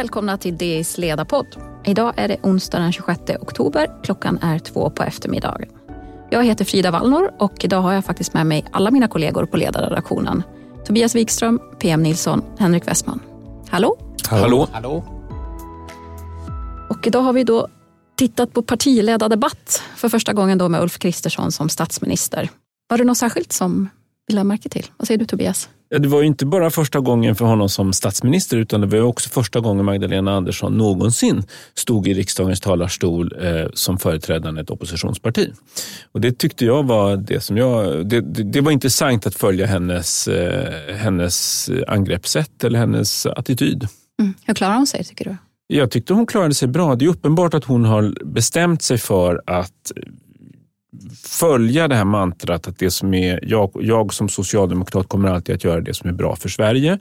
välkomna 0.00 0.38
till 0.38 0.56
DIs 0.56 0.98
ledarpodd. 0.98 1.46
Idag 1.84 2.14
är 2.16 2.28
det 2.28 2.36
onsdag 2.42 2.78
den 2.78 2.92
26 2.92 3.20
oktober. 3.40 3.90
Klockan 4.02 4.38
är 4.42 4.58
två 4.58 4.90
på 4.90 5.02
eftermiddagen. 5.02 5.68
Jag 6.30 6.44
heter 6.44 6.64
Frida 6.64 6.90
Wallnor 6.90 7.30
och 7.38 7.64
idag 7.64 7.80
har 7.80 7.92
jag 7.92 8.04
faktiskt 8.04 8.34
med 8.34 8.46
mig 8.46 8.64
alla 8.72 8.90
mina 8.90 9.08
kollegor 9.08 9.46
på 9.46 9.56
ledarredaktionen. 9.56 10.42
Tobias 10.86 11.14
Wikström, 11.14 11.60
PM 11.78 12.02
Nilsson, 12.02 12.42
Henrik 12.58 12.88
Westman. 12.88 13.20
Hallå? 13.68 13.96
Hallå. 14.28 14.68
Hallå. 14.72 15.04
Och 16.90 17.06
idag 17.06 17.20
har 17.20 17.32
vi 17.32 17.44
då 17.44 17.68
tittat 18.16 18.52
på 18.52 18.62
partiledardebatt 18.62 19.82
för 19.96 20.08
första 20.08 20.32
gången 20.32 20.58
då 20.58 20.68
med 20.68 20.82
Ulf 20.82 20.98
Kristersson 20.98 21.52
som 21.52 21.68
statsminister. 21.68 22.50
Var 22.88 22.98
det 22.98 23.04
något 23.04 23.18
särskilt 23.18 23.52
som 23.52 23.88
lade 24.32 24.44
märke 24.44 24.68
till? 24.68 24.86
Vad 24.96 25.06
säger 25.06 25.18
du 25.18 25.26
Tobias? 25.26 25.68
Ja, 25.88 25.98
det 25.98 26.08
var 26.08 26.20
ju 26.20 26.26
inte 26.26 26.46
bara 26.46 26.70
första 26.70 27.00
gången 27.00 27.34
för 27.34 27.44
honom 27.44 27.68
som 27.68 27.92
statsminister 27.92 28.56
utan 28.56 28.80
det 28.80 28.86
var 28.86 29.00
också 29.00 29.30
första 29.30 29.60
gången 29.60 29.84
Magdalena 29.84 30.32
Andersson 30.32 30.78
någonsin 30.78 31.42
stod 31.74 32.08
i 32.08 32.14
riksdagens 32.14 32.60
talarstol 32.60 33.34
eh, 33.40 33.66
som 33.74 33.98
företrädande 33.98 34.60
ett 34.60 34.70
oppositionsparti. 34.70 35.52
Och 36.12 36.20
det 36.20 36.38
tyckte 36.38 36.64
jag 36.64 36.82
var 36.82 37.16
det 37.16 37.40
som 37.40 37.56
jag... 37.56 38.06
Det, 38.06 38.20
det, 38.20 38.42
det 38.42 38.60
var 38.60 38.72
intressant 38.72 39.26
att 39.26 39.34
följa 39.34 39.66
hennes, 39.66 40.28
eh, 40.28 40.94
hennes 40.96 41.70
angreppssätt 41.88 42.64
eller 42.64 42.78
hennes 42.78 43.26
attityd. 43.26 43.88
Mm. 44.20 44.34
Hur 44.44 44.54
klarar 44.54 44.74
hon 44.74 44.86
sig 44.86 45.04
tycker 45.04 45.24
du? 45.24 45.36
Jag 45.66 45.90
tyckte 45.90 46.14
hon 46.14 46.26
klarade 46.26 46.54
sig 46.54 46.68
bra. 46.68 46.94
Det 46.94 47.04
är 47.04 47.08
uppenbart 47.08 47.54
att 47.54 47.64
hon 47.64 47.84
har 47.84 48.24
bestämt 48.24 48.82
sig 48.82 48.98
för 48.98 49.42
att 49.46 49.92
följa 51.24 51.88
det 51.88 51.94
här 51.94 52.04
mantrat 52.04 52.68
att 52.68 52.78
det 52.78 52.90
som 52.90 53.14
är, 53.14 53.40
jag, 53.42 53.70
jag 53.80 54.14
som 54.14 54.28
socialdemokrat 54.28 55.08
kommer 55.08 55.28
alltid 55.28 55.54
att 55.54 55.64
göra 55.64 55.80
det 55.80 55.94
som 55.94 56.08
är 56.08 56.14
bra 56.14 56.36
för 56.36 56.48
Sverige 56.48 56.98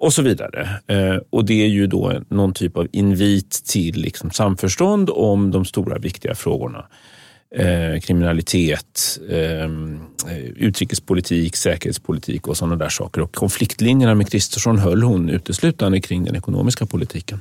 och 0.00 0.12
så 0.12 0.22
vidare. 0.22 0.68
Eh, 0.86 1.16
och 1.30 1.44
Det 1.44 1.62
är 1.62 1.68
ju 1.68 1.86
då 1.86 2.20
någon 2.28 2.52
typ 2.52 2.76
av 2.76 2.88
invit 2.92 3.50
till 3.50 4.00
liksom 4.00 4.30
samförstånd 4.30 5.10
om 5.10 5.50
de 5.50 5.64
stora 5.64 5.98
viktiga 5.98 6.34
frågorna. 6.34 6.86
Eh, 7.56 8.00
kriminalitet, 8.00 9.18
eh, 9.30 9.70
utrikespolitik, 10.56 11.56
säkerhetspolitik 11.56 12.48
och 12.48 12.56
sådana 12.56 12.76
där 12.76 12.88
saker. 12.88 13.20
Och 13.20 13.34
konfliktlinjerna 13.34 14.14
med 14.14 14.30
Kristersson 14.30 14.78
höll 14.78 15.02
hon 15.02 15.28
uteslutande 15.28 16.00
kring 16.00 16.24
den 16.24 16.36
ekonomiska 16.36 16.86
politiken. 16.86 17.40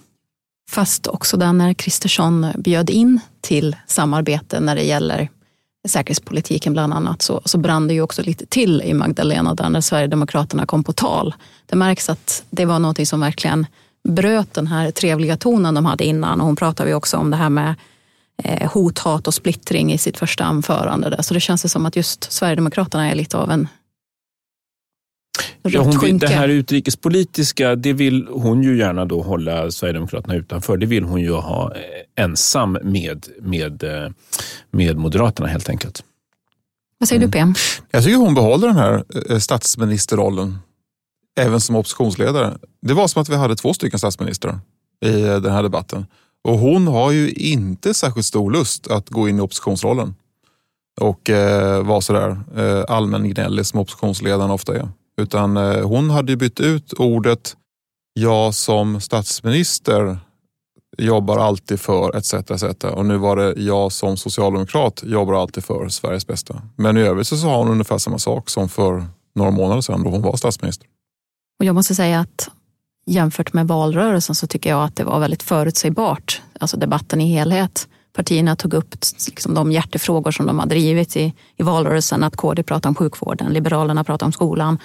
Fast 0.72 1.08
också 1.08 1.38
där 1.38 1.54
när 1.54 1.74
Kristersson 1.74 2.48
bjöd 2.58 2.90
in 2.90 3.20
till 3.42 3.76
samarbete 3.88 4.60
när 4.60 4.76
det 4.76 4.84
gäller 4.84 5.30
säkerhetspolitiken 5.88 6.74
bland 6.74 6.94
annat 6.94 7.22
så, 7.22 7.42
så 7.46 7.58
brann 7.58 7.88
det 7.88 7.94
ju 7.94 8.02
också 8.02 8.22
lite 8.22 8.46
till 8.46 8.82
i 8.82 8.94
Magdalena 8.94 9.54
där 9.54 9.70
när 9.70 9.82
Sverigedemokraterna 9.82 10.66
kom 10.66 10.84
på 10.84 10.94
tal. 10.94 11.36
Det 11.66 11.76
märks 11.76 12.10
att 12.10 12.44
det 12.50 12.66
var 12.66 12.80
något 12.80 13.08
som 13.08 13.20
verkligen 13.20 13.66
bröt 14.08 14.54
den 14.54 14.68
här 14.68 14.92
trevliga 14.92 15.38
tonen 15.38 15.74
de 15.74 15.86
hade 15.86 16.06
innan 16.06 16.42
och 16.42 16.48
hon 16.48 16.56
pratade 16.56 16.90
ju 16.90 16.96
också 16.96 17.18
om 17.18 17.32
det 17.32 17.38
här 17.38 17.50
med 17.50 17.76
eh, 18.44 18.72
hot, 18.72 19.00
hat 19.00 19.28
och 19.28 19.34
splittring 19.34 19.94
i 19.94 19.98
sitt 19.98 20.18
första 20.18 20.44
anförande. 20.44 21.10
Där. 21.10 21.22
Så 21.22 21.34
det 21.34 21.40
känns 21.40 21.72
som 21.72 21.86
att 21.86 21.96
just 21.96 22.32
Sverigedemokraterna 22.32 23.12
är 23.12 23.16
lite 23.16 23.38
av 23.38 23.52
en 23.52 23.68
Ja, 25.70 25.82
hon 25.82 26.00
vill, 26.00 26.20
det 26.20 26.28
här 26.28 26.48
utrikespolitiska, 26.48 27.76
det 27.76 27.94
vill 27.94 28.28
hon 28.32 28.64
ju 28.64 28.78
gärna 28.78 29.06
då 29.06 29.22
hålla 29.22 29.72
Sverigedemokraterna 29.72 30.36
utanför. 30.36 30.78
Det 30.78 30.86
vill 30.86 31.04
hon 31.04 31.22
ju 31.22 31.32
ha 31.32 31.76
eh, 31.76 32.24
ensam 32.24 32.78
med, 32.84 33.28
med, 33.42 33.84
eh, 33.84 34.12
med 34.72 34.98
Moderaterna 34.98 35.48
helt 35.48 35.70
enkelt. 35.70 36.04
Vad 37.00 37.10
säger 37.10 37.20
mm. 37.20 37.32
du 37.32 37.38
PM? 37.38 37.54
Jag 37.92 38.04
tycker 38.04 38.18
hon 38.18 38.36
behåller 38.36 38.68
den 38.68 38.78
här 38.78 39.04
eh, 39.30 39.38
statsministerrollen 39.40 40.60
även 41.40 41.62
som 41.62 41.76
oppositionsledare. 41.76 42.58
Det 42.82 42.94
var 42.94 43.08
som 43.08 43.22
att 43.22 43.30
vi 43.30 43.36
hade 43.36 43.56
två 43.56 43.74
stycken 43.74 44.00
statsministrar 44.00 44.60
i 45.06 45.12
den 45.22 45.52
här 45.52 45.64
debatten. 45.64 46.06
Och 46.44 46.60
hon 46.60 46.88
har 46.88 47.12
ju 47.12 47.30
inte 47.32 47.94
särskilt 47.94 48.26
stor 48.26 48.52
lust 48.52 48.88
att 48.88 49.10
gå 49.10 49.30
in 49.30 49.38
i 49.38 49.42
oppositionsrollen 49.42 50.16
och 51.02 51.30
eh, 51.30 51.84
vara 51.84 52.02
sådär 52.02 52.38
eh, 52.58 52.96
allmän 52.96 53.30
gnällig 53.30 53.66
som 53.66 53.80
oppositionsledaren 53.80 54.52
ofta 54.52 54.76
är. 54.76 54.90
Utan 55.22 55.58
eh, 55.58 55.88
hon 55.88 56.10
hade 56.10 56.36
bytt 56.36 56.60
ut 56.60 56.94
ordet 56.94 57.56
jag 58.14 58.54
som 58.54 59.02
statsminister 59.02 60.20
jobbar 60.98 61.38
alltid 61.38 61.80
för 61.80 62.18
etc. 62.18 62.34
etc. 62.34 62.84
Och 62.84 63.06
nu 63.06 63.18
var 63.18 63.36
det 63.36 63.62
jag 63.62 63.92
som 63.92 64.18
socialdemokrat 64.18 65.04
jobbar 65.06 65.34
alltid 65.34 65.64
för 65.64 65.90
Sveriges 65.90 66.28
bästa. 66.28 66.62
Men 66.76 66.98
i 66.98 67.02
övrigt 67.02 67.28
så 67.28 67.38
sa 67.38 67.58
hon 67.58 67.70
ungefär 67.70 67.98
samma 67.98 68.20
sak 68.20 68.50
som 68.50 68.70
för 68.70 69.06
några 69.36 69.52
månader 69.52 69.82
sedan 69.82 70.04
då 70.04 70.10
hon 70.10 70.22
var 70.22 70.36
statsminister. 70.36 70.88
Och 71.60 71.66
jag 71.66 71.76
måste 71.76 71.96
säga 71.96 72.20
att 72.20 72.50
jämfört 73.06 73.54
med 73.54 73.68
valrörelsen 73.68 74.36
så 74.36 74.48
tycker 74.48 74.70
jag 74.70 74.84
att 74.84 74.96
det 74.96 75.04
var 75.04 75.20
väldigt 75.20 75.44
förutsägbart, 75.44 76.42
alltså 76.60 76.78
debatten 76.78 77.22
i 77.22 77.34
helhet. 77.34 77.88
Partierna 78.14 78.56
tog 78.56 78.74
upp 78.74 78.96
liksom 79.28 79.54
de 79.54 79.72
hjärtefrågor 79.72 80.32
som 80.32 80.46
de 80.46 80.60
har 80.60 80.66
drivit 80.66 81.18
i, 81.18 81.34
i 81.56 81.64
valrörelsen. 81.64 82.24
Att 82.24 82.36
KD 82.36 82.64
pratade 82.64 82.88
om 82.90 82.96
sjukvården, 82.96 83.54
Liberalerna 83.54 84.04
pratade 84.04 84.26
om 84.26 84.32
skolan, 84.32 84.78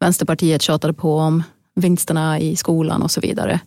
Vänsterpartiet 0.00 0.62
tjatade 0.62 0.92
på 0.92 1.16
om 1.16 1.42
vinsterna 1.74 2.40
i 2.40 2.56
skolan 2.56 3.02
och 3.02 3.10
så 3.10 3.20
vidare. 3.20 3.60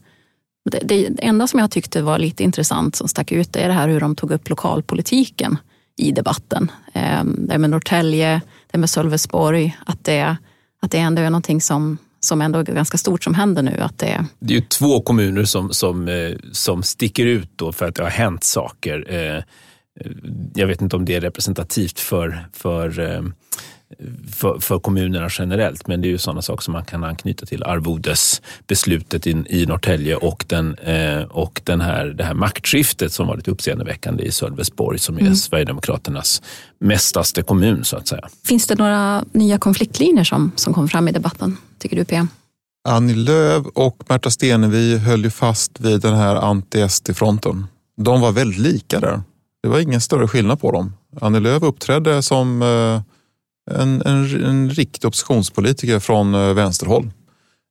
Det, 0.72 0.80
det, 0.80 1.26
enda 1.26 1.48
som 1.48 1.60
jag 1.60 1.72
tyckte 1.72 2.02
var 2.02 2.20
lite 2.20 2.44
intressant 2.44 2.96
som 2.96 3.08
stack 3.08 3.32
ut 3.32 3.56
är 3.56 3.68
det 3.68 3.74
här 3.74 3.88
hur 3.88 4.00
de 4.00 4.16
tog 4.16 4.32
upp 4.32 4.50
lokalpolitiken 4.50 5.58
i 5.98 6.12
debatten. 6.12 6.72
Ehm, 6.94 7.48
det 7.48 7.58
med 7.58 7.70
Norrtälje, 7.70 8.42
det 8.72 8.78
med 8.78 8.90
Sölvesborg, 8.90 9.78
att 9.86 10.04
det, 10.04 10.38
att 10.82 10.92
det 10.92 10.98
ändå 10.98 11.22
är 11.22 11.30
någonting 11.30 11.62
som, 11.62 11.98
som 12.20 12.42
ändå 12.42 12.60
är 12.60 12.64
ganska 12.64 12.98
stort 12.98 13.24
som 13.24 13.36
händer 13.36 13.62
nu. 13.62 13.78
Att 13.80 13.98
det... 13.98 14.26
det 14.40 14.54
är 14.54 14.58
ju 14.60 14.66
två 14.66 15.02
kommuner 15.02 15.44
som, 15.44 15.74
som, 15.74 16.08
eh, 16.08 16.36
som 16.52 16.84
sticker 16.84 17.26
ut 17.26 17.50
då 17.56 17.72
för 17.72 17.88
att 17.88 17.96
det 17.96 18.04
har 18.04 18.10
hänt 18.10 18.44
saker. 18.44 19.06
Eh, 19.10 19.38
eh, 19.38 19.44
jag 20.56 20.68
vet 20.68 20.82
inte 20.82 20.96
om 20.96 21.06
det 21.06 21.16
är 21.16 21.22
representativt 21.22 22.00
för, 22.00 22.48
för 22.54 23.24
för, 24.32 24.60
för, 24.60 24.80
kommunerna 24.80 25.30
generellt, 25.32 25.88
men 25.88 26.02
det 26.02 26.08
är 26.08 26.10
ju 26.10 26.18
sådana 26.18 26.42
saker 26.42 26.64
som 26.64 26.72
man 26.72 26.86
kan 26.86 27.04
anknyta 27.04 27.46
till 27.46 27.64
arvodesbeslutet 27.64 29.28
i, 29.28 29.44
i 29.50 29.66
Norrtälje 29.66 30.16
och, 30.16 30.46
den, 30.48 30.76
eh, 30.76 31.24
och 31.24 31.62
den 31.64 31.82
här, 31.82 32.06
det 32.06 32.24
här 32.24 32.34
maktskiftet 32.34 33.14
som 33.14 33.28
var 33.28 33.36
lite 33.36 33.52
uppseendeväckande 33.52 34.24
i 34.24 34.32
Sölvesborg 34.32 35.00
som 35.00 35.18
är 35.18 35.22
mm. 35.22 35.36
Sverigedemokraternas 35.36 36.42
mestaste 36.80 37.42
kommun 37.42 37.84
så 37.84 37.98
att 37.98 38.08
säga. 38.08 38.30
Finns 38.46 38.68
det 38.68 38.76
några 38.76 39.24
nya 39.32 39.58
konfliktlinjer 39.58 40.24
som, 40.24 40.52
som 40.56 40.74
kom 40.74 40.88
fram 40.88 41.08
i 41.08 41.12
debatten, 41.12 41.58
tycker 41.80 41.96
du 41.96 42.06
PM? 42.06 42.28
Annie 42.84 43.16
Lööf 43.16 43.66
och 43.74 44.04
Märta 44.10 44.30
Stenevi 44.30 44.98
höll 44.98 45.24
ju 45.24 45.30
fast 45.30 45.80
vid 45.80 46.02
den 46.02 46.16
här 46.16 46.36
anti-SD-fronten. 46.36 47.68
De 47.98 48.22
var 48.22 48.32
väldigt 48.32 48.60
lika 48.60 49.00
där. 49.00 49.22
Det 49.64 49.70
var 49.70 49.80
ingen 49.80 50.02
större 50.02 50.28
skillnad 50.28 50.62
på 50.62 50.72
dem. 50.72 50.94
Annie 51.22 51.40
Lööf 51.40 51.64
uppträdde 51.64 52.24
som 52.24 52.62
eh, 52.62 53.02
en, 53.76 54.02
en, 54.02 54.46
en 54.46 54.70
riktig 54.70 55.08
oppositionspolitiker 55.08 56.00
från 56.00 56.36
eh, 56.36 56.54
vänsterhåll 56.54 57.12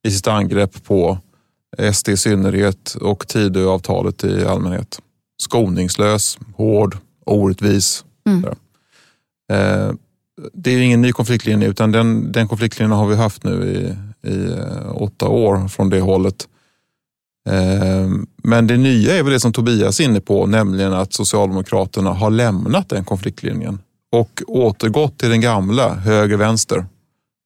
i 0.07 0.11
sitt 0.11 0.27
angrepp 0.27 0.83
på 0.83 1.17
SD 1.93 2.09
i 2.09 2.17
synnerhet 2.17 2.95
och 3.01 3.27
Tidöavtalet 3.27 4.23
i 4.23 4.45
allmänhet. 4.45 4.99
Skoningslös, 5.41 6.37
hård, 6.55 6.97
orättvis. 7.25 8.05
Mm. 8.27 8.45
Eh, 9.51 9.93
det 10.53 10.71
är 10.71 10.81
ingen 10.81 11.01
ny 11.01 11.11
konfliktlinje 11.11 11.67
utan 11.67 11.91
den, 11.91 12.31
den 12.31 12.47
konfliktlinjen 12.47 12.97
har 12.97 13.07
vi 13.07 13.15
haft 13.15 13.43
nu 13.43 13.63
i, 13.63 13.95
i 14.29 14.51
eh, 14.51 14.91
åtta 14.95 15.27
år 15.27 15.67
från 15.67 15.89
det 15.89 15.99
hållet. 15.99 16.47
Men 18.43 18.67
det 18.67 18.77
nya 18.77 19.17
är 19.17 19.23
väl 19.23 19.33
det 19.33 19.39
som 19.39 19.53
Tobias 19.53 19.99
är 19.99 20.03
inne 20.03 20.21
på, 20.21 20.45
nämligen 20.45 20.93
att 20.93 21.13
Socialdemokraterna 21.13 22.13
har 22.13 22.29
lämnat 22.29 22.89
den 22.89 23.05
konfliktlinjen 23.05 23.79
och 24.11 24.41
återgått 24.47 25.17
till 25.17 25.29
den 25.29 25.41
gamla 25.41 25.93
höger-vänster. 25.93 26.85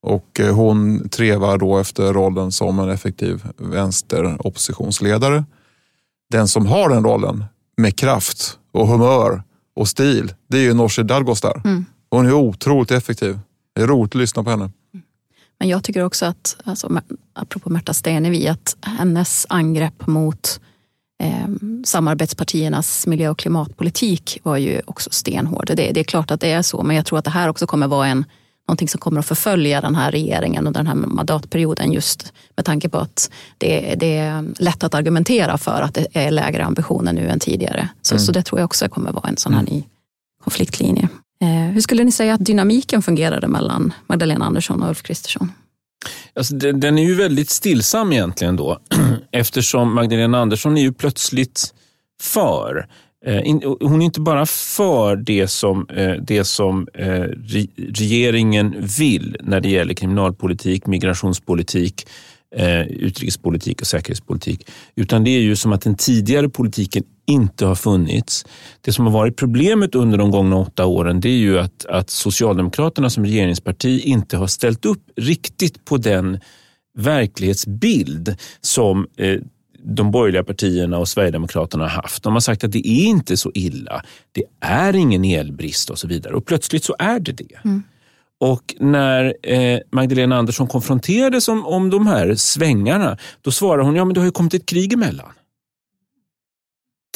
Och 0.02 0.40
eh, 0.40 0.56
hon 0.56 1.10
trevar 1.10 1.58
då 1.58 1.78
efter 1.78 2.14
rollen 2.14 2.52
som 2.52 2.80
en 2.80 2.90
effektiv 2.90 3.44
vänsteroppositionsledare. 3.58 5.46
Den 6.30 6.48
som 6.48 6.66
har 6.66 6.90
den 6.90 7.04
rollen 7.04 7.46
med 7.78 7.96
kraft 7.96 8.60
och 8.72 8.88
humör 8.88 9.44
och 9.76 9.88
stil, 9.88 10.34
det 10.48 10.58
är 10.58 10.62
ju 10.62 10.74
Nooshi 10.74 11.04
Dadgostar. 11.04 11.62
Mm. 11.66 11.86
Hon 12.10 12.26
är 12.26 12.34
otroligt 12.34 12.92
effektiv. 12.92 13.40
Det 13.76 13.82
är 13.82 13.88
roligt 13.88 14.12
att 14.12 14.22
lyssna 14.22 14.44
på 14.44 14.50
henne. 14.50 14.72
Men 15.60 15.70
jag 15.70 15.84
tycker 15.84 16.04
också 16.04 16.26
att, 16.26 16.58
alltså, 16.64 17.02
apropå 17.34 17.70
Märta 17.70 17.94
Stenevi, 17.94 18.48
att 18.48 18.78
hennes 18.82 19.46
angrepp 19.50 20.08
mot 20.08 20.60
eh, 21.24 21.48
samarbetspartiernas 21.86 23.08
miljö 23.08 23.30
och 23.30 23.38
klimatpolitik 23.38 24.40
var 24.44 24.58
ju 24.58 24.82
också 24.86 25.10
stenhård. 25.14 25.68
Det, 25.68 25.92
det, 25.92 26.00
är 26.00 26.04
klart 26.04 26.32
att 26.32 26.42
det 26.42 26.52
är 26.52 26.62
så, 26.62 26.84
men 26.84 26.96
jag 26.96 27.06
tror 27.06 27.20
att 27.20 27.26
det 27.26 27.32
här 27.32 27.50
också 27.50 27.68
kommer 27.68 27.88
vara 27.88 28.08
en 28.08 28.26
någonting 28.68 28.88
som 28.88 29.00
kommer 29.00 29.20
att 29.20 29.26
förfölja 29.26 29.82
den 29.82 29.96
här 29.96 30.12
regeringen 30.12 30.68
under 30.68 30.80
den 30.80 30.88
här 30.88 30.96
mandatperioden 30.96 31.92
just 31.92 32.34
med 32.56 32.66
tanke 32.66 32.90
på 32.90 32.98
att 32.98 33.32
det, 33.58 33.96
det 33.96 34.18
är 34.18 34.46
lätt 34.60 34.84
att 34.84 34.94
argumentera 34.94 35.58
för 35.58 35.82
att 35.82 35.94
det 35.94 36.08
är 36.14 36.32
lägre 36.32 36.66
ambitioner 36.66 37.14
nu 37.14 37.28
än 37.28 37.40
tidigare. 37.40 37.90
Så, 38.02 38.16
mm. 38.16 38.26
så 38.26 38.32
det 38.32 38.44
tror 38.44 38.60
jag 38.60 38.66
också 38.66 38.90
kommer 38.90 39.12
vara 39.12 39.30
en 39.30 39.38
sån 39.38 39.54
här 39.54 39.62
mm. 39.62 39.74
ny 39.74 39.84
konfliktlinje. 40.44 41.10
Eh, 41.42 41.48
hur 41.48 41.82
skulle 41.82 42.04
ni 42.04 42.12
säga 42.12 42.34
att 42.34 42.46
dynamiken 42.46 43.02
fungerade 43.02 43.48
mellan 43.48 43.94
Magdalena 44.08 44.46
Andersson 44.46 44.84
och 44.84 44.90
Ulf 44.90 45.04
Kristersson? 45.04 45.52
Alltså, 46.34 46.56
den, 46.56 46.80
den 46.80 46.98
är 46.98 47.04
ju 47.04 47.16
väldigt 47.16 47.50
stillsam 47.50 48.14
egentligen 48.14 48.56
då 48.56 48.80
eftersom 49.32 49.96
Magdalena 49.96 50.40
Andersson 50.40 50.78
är 50.78 50.82
ju 50.82 50.94
plötsligt 50.94 51.74
för 52.22 52.88
eh, 53.26 53.42
hon 53.82 54.02
är 54.02 54.06
inte 54.06 54.22
bara 54.22 54.46
för 54.46 55.16
det 55.16 55.48
som, 55.48 55.88
eh, 55.90 56.12
det 56.12 56.44
som 56.44 56.88
eh, 56.94 57.26
regeringen 57.94 58.76
vill 58.98 59.38
när 59.44 59.62
det 59.62 59.70
gäller 59.70 59.94
kriminalpolitik, 59.94 60.88
migrationspolitik, 60.88 62.08
utrikespolitik 62.88 63.82
och 63.82 63.88
säkerhetspolitik. 63.88 64.70
Utan 64.96 65.24
det 65.24 65.30
är 65.30 65.40
ju 65.40 65.56
som 65.56 65.74
att 65.74 65.82
den 65.82 65.96
tidigare 65.96 66.50
politiken 66.50 67.04
inte 67.26 67.66
har 67.66 67.76
funnits. 67.76 68.46
Det 68.82 68.92
som 68.94 69.06
har 69.06 69.14
varit 69.14 69.38
problemet 69.38 69.96
under 69.96 70.18
de 70.18 70.32
gångna 70.32 70.56
åtta 70.56 70.86
åren 70.86 71.20
det 71.20 71.30
är 71.30 71.38
ju 71.38 71.60
att, 71.60 71.86
att 71.86 72.10
Socialdemokraterna 72.10 73.10
som 73.10 73.26
regeringsparti 73.26 74.00
inte 74.00 74.38
har 74.38 74.48
ställt 74.48 74.86
upp 74.86 75.04
riktigt 75.16 75.86
på 75.86 75.98
den 75.98 76.40
verklighetsbild 76.98 78.36
som 78.62 79.08
de 79.86 80.12
borgerliga 80.12 80.44
partierna 80.44 80.98
och 80.98 81.08
Sverigedemokraterna 81.08 81.84
har 81.84 81.90
haft. 81.90 82.24
De 82.24 82.34
har 82.34 82.40
sagt 82.40 82.64
att 82.64 82.72
det 82.72 82.88
är 82.88 83.06
inte 83.06 83.38
så 83.38 83.52
illa. 83.54 84.04
Det 84.32 84.44
är 84.60 84.96
ingen 84.96 85.26
elbrist 85.26 85.90
och 85.90 86.00
så 86.00 86.08
vidare. 86.08 86.34
Och 86.34 86.46
plötsligt 86.46 86.84
så 86.84 86.96
är 87.00 87.20
det 87.20 87.32
det. 87.32 87.56
Mm. 87.66 87.84
Och 88.40 88.76
när 88.80 89.36
eh, 89.44 89.80
Magdalena 89.92 90.38
Andersson 90.38 90.68
konfronterades 90.68 91.48
om, 91.48 91.66
om 91.66 91.90
de 91.90 92.08
här 92.08 92.36
svängarna, 92.36 93.18
då 93.42 93.52
svarade 93.52 93.84
hon, 93.84 93.96
ja 93.96 94.06
men 94.06 94.14
det 94.14 94.20
har 94.20 94.26
ju 94.26 94.32
kommit 94.32 94.54
ett 94.54 94.66
krig 94.66 94.94
emellan. 94.94 95.30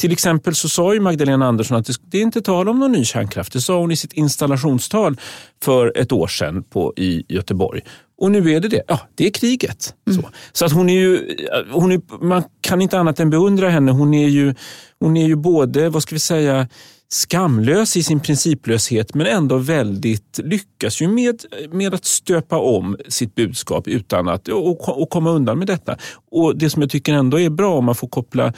Till 0.00 0.12
exempel 0.12 0.54
så 0.54 0.68
sa 0.68 0.94
ju 0.94 1.00
Magdalena 1.00 1.46
Andersson 1.46 1.76
att 1.76 1.88
det 2.02 2.18
är 2.18 2.22
inte 2.22 2.42
tal 2.42 2.68
om 2.68 2.78
någon 2.78 2.92
ny 2.92 3.04
kärnkraft. 3.04 3.52
Det 3.52 3.60
sa 3.60 3.78
hon 3.78 3.90
i 3.90 3.96
sitt 3.96 4.12
installationstal 4.12 5.16
för 5.62 5.92
ett 5.96 6.12
år 6.12 6.26
sedan 6.26 6.62
på, 6.62 6.92
i 6.96 7.24
Göteborg. 7.28 7.80
Och 8.18 8.30
nu 8.30 8.50
är 8.52 8.60
det 8.60 8.68
det. 8.68 8.82
Ja, 8.88 9.00
det 9.14 9.26
är 9.26 9.30
kriget. 9.30 9.94
Mm. 10.10 10.22
Så, 10.22 10.28
så 10.52 10.64
att 10.64 10.72
hon 10.72 10.88
är 10.88 10.94
ju, 10.94 11.36
hon 11.70 11.92
är, 11.92 12.24
man 12.24 12.42
kan 12.60 12.82
inte 12.82 12.98
annat 12.98 13.20
än 13.20 13.30
beundra 13.30 13.68
henne. 13.68 13.92
Hon 13.92 14.14
är 14.14 14.28
ju, 14.28 14.54
hon 15.00 15.16
är 15.16 15.26
ju 15.26 15.36
både, 15.36 15.88
vad 15.88 16.02
ska 16.02 16.14
vi 16.14 16.20
säga, 16.20 16.68
skamlös 17.08 17.96
i 17.96 18.02
sin 18.02 18.20
principlöshet 18.20 19.14
men 19.14 19.26
ändå 19.26 19.56
väldigt 19.56 20.40
lyckas 20.42 21.02
ju 21.02 21.08
med, 21.08 21.44
med 21.72 21.94
att 21.94 22.04
stöpa 22.04 22.58
om 22.58 22.96
sitt 23.08 23.34
budskap 23.34 23.88
utan 23.88 24.28
att 24.28 24.48
och, 24.48 25.02
och 25.02 25.10
komma 25.10 25.30
undan 25.30 25.58
med 25.58 25.66
detta. 25.66 25.96
Och 26.30 26.56
Det 26.56 26.70
som 26.70 26.82
jag 26.82 26.90
tycker 26.90 27.12
ändå 27.12 27.40
är 27.40 27.50
bra 27.50 27.74
om 27.74 27.84
man 27.84 27.94
får 27.94 28.08
koppla 28.08 28.52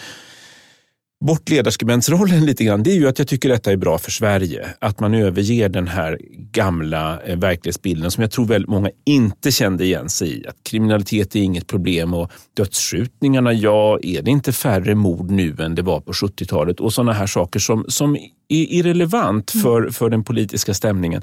bort 1.22 1.48
ledarskribensrollen 1.48 2.46
lite 2.46 2.64
grann, 2.64 2.82
det 2.82 2.90
är 2.90 2.94
ju 2.94 3.08
att 3.08 3.18
jag 3.18 3.28
tycker 3.28 3.48
detta 3.48 3.72
är 3.72 3.76
bra 3.76 3.98
för 3.98 4.10
Sverige. 4.10 4.68
Att 4.78 5.00
man 5.00 5.14
överger 5.14 5.68
den 5.68 5.88
här 5.88 6.18
gamla 6.52 7.20
eh, 7.22 7.38
verklighetsbilden 7.38 8.10
som 8.10 8.22
jag 8.22 8.30
tror 8.30 8.46
väldigt 8.46 8.68
många 8.68 8.90
inte 9.06 9.52
kände 9.52 9.84
igen 9.84 10.08
sig 10.08 10.40
i. 10.40 10.46
Att 10.46 10.56
kriminalitet 10.62 11.36
är 11.36 11.40
inget 11.40 11.66
problem 11.66 12.14
och 12.14 12.30
dödsskjutningarna, 12.56 13.52
ja, 13.52 13.98
är 14.02 14.22
det 14.22 14.30
inte 14.30 14.52
färre 14.52 14.94
mord 14.94 15.30
nu 15.30 15.56
än 15.58 15.74
det 15.74 15.82
var 15.82 16.00
på 16.00 16.12
70-talet? 16.12 16.80
Och 16.80 16.92
sådana 16.92 17.12
här 17.12 17.26
saker 17.26 17.60
som, 17.60 17.84
som 17.88 18.16
är 18.16 18.20
irrelevant 18.48 19.54
mm. 19.54 19.62
för, 19.62 19.90
för 19.90 20.10
den 20.10 20.24
politiska 20.24 20.74
stämningen. 20.74 21.22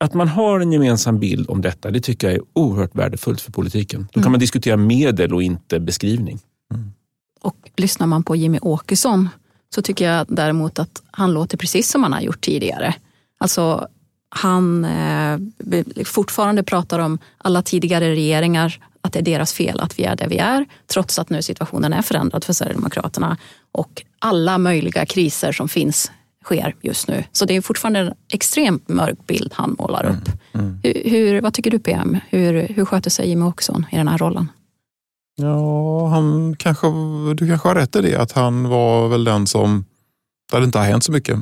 Att 0.00 0.14
man 0.14 0.28
har 0.28 0.60
en 0.60 0.72
gemensam 0.72 1.18
bild 1.18 1.50
om 1.50 1.60
detta, 1.60 1.90
det 1.90 2.00
tycker 2.00 2.26
jag 2.26 2.36
är 2.36 2.42
oerhört 2.52 2.94
värdefullt 2.94 3.40
för 3.40 3.52
politiken. 3.52 4.00
Då 4.00 4.12
kan 4.12 4.22
mm. 4.22 4.32
man 4.32 4.40
diskutera 4.40 4.76
medel 4.76 5.34
och 5.34 5.42
inte 5.42 5.80
beskrivning. 5.80 6.38
Mm. 6.74 6.92
Och 7.40 7.70
lyssnar 7.76 8.06
man 8.06 8.22
på 8.22 8.36
Jimmy 8.36 8.58
Åkesson 8.62 9.28
så 9.74 9.82
tycker 9.82 10.10
jag 10.10 10.26
däremot 10.28 10.78
att 10.78 11.02
han 11.10 11.32
låter 11.32 11.58
precis 11.58 11.90
som 11.90 12.02
han 12.02 12.12
har 12.12 12.20
gjort 12.20 12.40
tidigare. 12.40 12.94
Alltså 13.38 13.88
han 14.30 14.84
eh, 14.84 15.38
fortfarande 16.04 16.62
pratar 16.62 16.98
om 16.98 17.18
alla 17.38 17.62
tidigare 17.62 18.10
regeringar, 18.10 18.84
att 19.00 19.12
det 19.12 19.18
är 19.18 19.22
deras 19.22 19.52
fel 19.52 19.80
att 19.80 19.98
vi 19.98 20.04
är 20.04 20.16
där 20.16 20.28
vi 20.28 20.38
är, 20.38 20.66
trots 20.86 21.18
att 21.18 21.30
nu 21.30 21.42
situationen 21.42 21.92
är 21.92 22.02
förändrad 22.02 22.44
för 22.44 22.52
Sverigedemokraterna. 22.52 23.36
Och 23.72 24.02
alla 24.18 24.58
möjliga 24.58 25.06
kriser 25.06 25.52
som 25.52 25.68
finns 25.68 26.12
sker 26.44 26.74
just 26.80 27.08
nu. 27.08 27.24
Så 27.32 27.44
det 27.44 27.56
är 27.56 27.60
fortfarande 27.60 28.00
en 28.00 28.14
extremt 28.32 28.88
mörk 28.88 29.26
bild 29.26 29.52
han 29.54 29.76
målar 29.78 30.04
upp. 30.04 30.28
Mm, 30.52 30.66
mm. 30.66 30.78
Hur, 30.82 31.10
hur, 31.10 31.40
vad 31.40 31.54
tycker 31.54 31.70
du 31.70 31.78
PM? 31.78 32.18
Hur, 32.28 32.68
hur 32.68 32.84
sköter 32.84 33.10
sig 33.10 33.28
Jimmy 33.28 33.44
Åkesson 33.44 33.86
i 33.92 33.96
den 33.96 34.08
här 34.08 34.18
rollen? 34.18 34.48
Ja, 35.40 36.06
han 36.06 36.56
kanske, 36.56 36.86
du 37.34 37.48
kanske 37.48 37.68
har 37.68 37.74
rätt 37.74 37.96
i 37.96 38.02
det, 38.02 38.16
att 38.16 38.32
han 38.32 38.68
var 38.68 39.08
väl 39.08 39.24
den 39.24 39.46
som, 39.46 39.84
där 40.52 40.58
det 40.58 40.64
inte 40.64 40.78
har 40.78 40.84
hänt 40.84 41.04
så 41.04 41.12
mycket. 41.12 41.38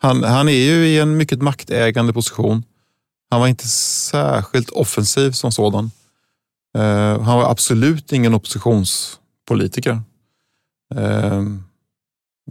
Han, 0.00 0.24
han 0.24 0.48
är 0.48 0.52
ju 0.52 0.86
i 0.86 0.98
en 0.98 1.16
mycket 1.16 1.42
maktägande 1.42 2.12
position. 2.12 2.64
Han 3.30 3.40
var 3.40 3.48
inte 3.48 3.68
särskilt 3.68 4.70
offensiv 4.70 5.30
som 5.30 5.52
sådan. 5.52 5.90
Uh, 6.78 7.20
han 7.20 7.38
var 7.38 7.50
absolut 7.50 8.12
ingen 8.12 8.34
oppositionspolitiker. 8.34 10.02
Uh, 10.94 11.42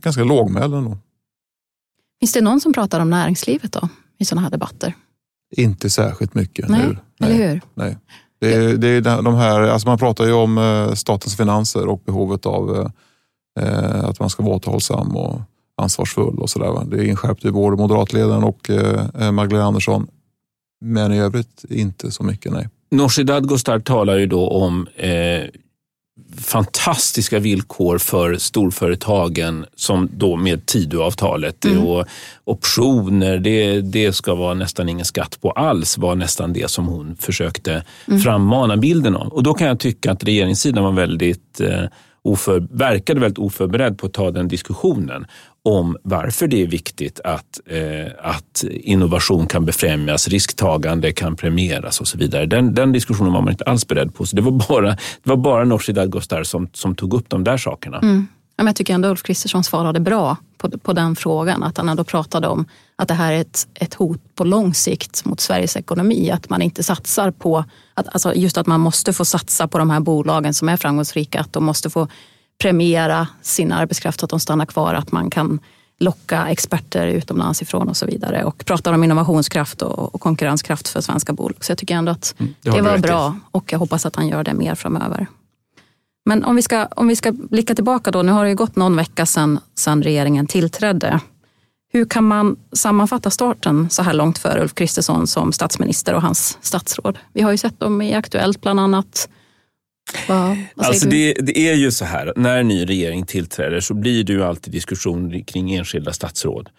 ganska 0.01 0.23
lågmäld 0.23 0.73
ändå. 0.73 0.97
Finns 2.19 2.33
det 2.33 2.41
någon 2.41 2.61
som 2.61 2.73
pratar 2.73 2.99
om 2.99 3.09
näringslivet 3.09 3.71
då 3.71 3.89
i 4.17 4.25
sådana 4.25 4.41
här 4.41 4.51
debatter? 4.51 4.93
Inte 5.55 5.89
särskilt 5.89 6.33
mycket. 6.33 6.69
Nej, 6.69 6.97
nu. 7.19 7.25
eller 7.25 7.49
hur? 7.49 7.61
Nej. 7.73 7.97
Det 8.43 8.53
är, 8.53 8.77
det 8.77 8.87
är 8.87 9.21
de 9.21 9.35
här, 9.35 9.61
alltså 9.61 9.87
man 9.87 9.97
pratar 9.97 10.25
ju 10.25 10.33
om 10.33 10.57
eh, 10.57 10.93
statens 10.93 11.37
finanser 11.37 11.87
och 11.87 12.01
behovet 12.05 12.45
av 12.45 12.75
eh, 12.75 13.63
eh, 13.63 14.03
att 14.03 14.19
man 14.19 14.29
ska 14.29 14.43
vara 14.43 14.55
återhållsam 14.55 15.17
och 15.17 15.41
ansvarsfull 15.77 16.39
och 16.39 16.49
sådär. 16.49 16.85
Det 16.85 17.05
inskärpte 17.05 17.51
både 17.51 17.77
moderatledaren 17.77 18.43
och 18.43 18.69
Magdalena 19.33 19.67
Andersson. 19.67 20.07
Men 20.81 21.13
i 21.13 21.19
övrigt 21.19 21.65
inte 21.69 22.11
så 22.11 22.23
mycket, 22.23 22.51
nej. 22.51 22.69
Nooshi 22.91 23.23
Dadgostar 23.23 23.79
talar 23.79 24.17
ju 24.17 24.25
då 24.25 24.49
om 24.49 24.87
eh, 24.95 25.43
fantastiska 26.37 27.39
villkor 27.39 27.97
för 27.97 28.35
storföretagen 28.35 29.65
som 29.75 30.09
då 30.13 30.35
med 30.35 30.65
Tidöavtalet 30.65 31.65
mm. 31.65 31.83
och 31.83 32.05
optioner, 32.43 33.37
det, 33.37 33.81
det 33.81 34.13
ska 34.13 34.35
vara 34.35 34.53
nästan 34.53 34.89
ingen 34.89 35.05
skatt 35.05 35.41
på 35.41 35.51
alls 35.51 35.97
var 35.97 36.15
nästan 36.15 36.53
det 36.53 36.71
som 36.71 36.87
hon 36.87 37.15
försökte 37.15 37.83
mm. 38.07 38.19
frammana 38.19 38.77
bilden 38.77 39.15
av. 39.15 39.27
Och 39.27 39.43
då 39.43 39.53
kan 39.53 39.67
jag 39.67 39.79
tycka 39.79 40.11
att 40.11 40.23
regeringssidan 40.23 40.83
var 40.83 40.91
väldigt 40.91 41.61
eh, 41.61 41.83
oför, 42.23 42.67
verkade 42.71 43.19
väldigt 43.19 43.37
oförberedd 43.37 43.97
på 43.97 44.07
att 44.07 44.13
ta 44.13 44.31
den 44.31 44.47
diskussionen 44.47 45.25
om 45.63 45.97
varför 46.03 46.47
det 46.47 46.61
är 46.61 46.67
viktigt 46.67 47.19
att, 47.23 47.59
eh, 47.65 48.11
att 48.23 48.63
innovation 48.69 49.47
kan 49.47 49.65
befrämjas, 49.65 50.27
risktagande 50.27 51.11
kan 51.11 51.35
premieras 51.35 52.01
och 52.01 52.07
så 52.07 52.17
vidare. 52.17 52.45
Den, 52.45 52.73
den 52.73 52.91
diskussionen 52.91 53.33
var 53.33 53.41
man 53.41 53.51
inte 53.51 53.63
alls 53.63 53.87
beredd 53.87 54.15
på. 54.15 54.25
Så 54.25 54.35
det 54.35 54.41
var 54.41 54.51
bara, 54.51 54.89
det 54.89 55.29
var 55.29 55.37
bara 55.37 55.63
Nooshi 55.63 55.93
Dadgostar 55.93 56.43
som, 56.43 56.67
som 56.73 56.95
tog 56.95 57.13
upp 57.13 57.29
de 57.29 57.43
där 57.43 57.57
sakerna. 57.57 57.97
Mm. 57.97 58.27
Jag 58.55 58.75
tycker 58.75 58.93
ändå 58.93 59.09
Ulf 59.09 59.23
Kristersson 59.23 59.63
svarade 59.63 59.99
bra 59.99 60.37
på, 60.57 60.77
på 60.77 60.93
den 60.93 61.15
frågan. 61.15 61.63
Att 61.63 61.77
han 61.77 61.89
ändå 61.89 62.03
pratade 62.03 62.47
om 62.47 62.65
att 62.95 63.07
det 63.07 63.13
här 63.13 63.33
är 63.33 63.41
ett, 63.41 63.67
ett 63.73 63.93
hot 63.93 64.35
på 64.35 64.43
lång 64.43 64.73
sikt 64.73 65.25
mot 65.25 65.39
Sveriges 65.39 65.77
ekonomi. 65.77 66.31
Att 66.31 66.49
man 66.49 66.61
inte 66.61 66.83
satsar 66.83 67.31
på, 67.31 67.65
att, 67.93 68.07
alltså 68.07 68.33
just 68.33 68.57
att 68.57 68.67
man 68.67 68.79
måste 68.79 69.13
få 69.13 69.25
satsa 69.25 69.67
på 69.67 69.77
de 69.77 69.89
här 69.89 69.99
bolagen 69.99 70.53
som 70.53 70.69
är 70.69 70.77
framgångsrika. 70.77 71.39
Att 71.39 71.53
de 71.53 71.63
måste 71.63 71.89
få 71.89 72.07
premiera 72.61 73.27
sin 73.41 73.71
arbetskraft 73.71 74.23
att 74.23 74.29
de 74.29 74.39
stannar 74.39 74.65
kvar, 74.65 74.93
att 74.93 75.11
man 75.11 75.29
kan 75.29 75.59
locka 75.99 76.47
experter 76.47 77.07
utomlands 77.07 77.61
ifrån 77.61 77.89
och 77.89 77.97
så 77.97 78.05
vidare. 78.05 78.43
Och 78.43 78.65
pratar 78.65 78.93
om 78.93 79.03
innovationskraft 79.03 79.81
och, 79.81 80.15
och 80.15 80.21
konkurrenskraft 80.21 80.87
för 80.87 81.01
svenska 81.01 81.33
bolag. 81.33 81.65
Så 81.65 81.71
jag 81.71 81.77
tycker 81.77 81.95
ändå 81.95 82.11
att 82.11 82.35
mm, 82.37 82.53
det, 82.61 82.71
det 82.71 82.81
var 82.81 82.97
bra 82.97 83.35
och 83.51 83.71
jag 83.73 83.79
hoppas 83.79 84.05
att 84.05 84.15
han 84.15 84.27
gör 84.27 84.43
det 84.43 84.53
mer 84.53 84.75
framöver. 84.75 85.27
Men 86.25 86.43
om 86.43 86.55
vi 86.55 86.61
ska, 86.61 86.85
om 86.85 87.07
vi 87.07 87.15
ska 87.15 87.31
blicka 87.31 87.75
tillbaka 87.75 88.11
då, 88.11 88.21
nu 88.21 88.31
har 88.31 88.43
det 88.43 88.49
ju 88.49 88.55
gått 88.55 88.75
någon 88.75 88.95
vecka 88.95 89.25
sedan, 89.25 89.59
sedan 89.75 90.03
regeringen 90.03 90.47
tillträdde. 90.47 91.19
Hur 91.93 92.05
kan 92.05 92.23
man 92.23 92.55
sammanfatta 92.71 93.29
starten 93.29 93.89
så 93.89 94.03
här 94.03 94.13
långt 94.13 94.37
för 94.37 94.59
Ulf 94.61 94.73
Kristersson 94.73 95.27
som 95.27 95.53
statsminister 95.53 96.13
och 96.13 96.21
hans 96.21 96.57
statsråd? 96.61 97.19
Vi 97.33 97.41
har 97.41 97.51
ju 97.51 97.57
sett 97.57 97.79
dem 97.79 98.01
i 98.01 98.13
Aktuellt 98.13 98.61
bland 98.61 98.79
annat. 98.79 99.29
Vad 100.27 100.57
alltså 100.75 101.09
det, 101.09 101.33
det, 101.33 101.69
är 101.69 101.73
ju 101.73 101.91
så 101.91 102.05
här, 102.05 102.33
när 102.35 102.57
en 102.57 102.67
ny 102.67 102.85
regering 102.85 103.25
tillträder 103.25 103.79
så 103.79 103.93
blir 103.93 104.23
det 104.23 104.33
ju 104.33 104.43
alltid 104.43 104.73
diskussion 104.73 105.43
kring 105.43 105.73
enskilda 105.73 106.13
statsråd. 106.13 106.69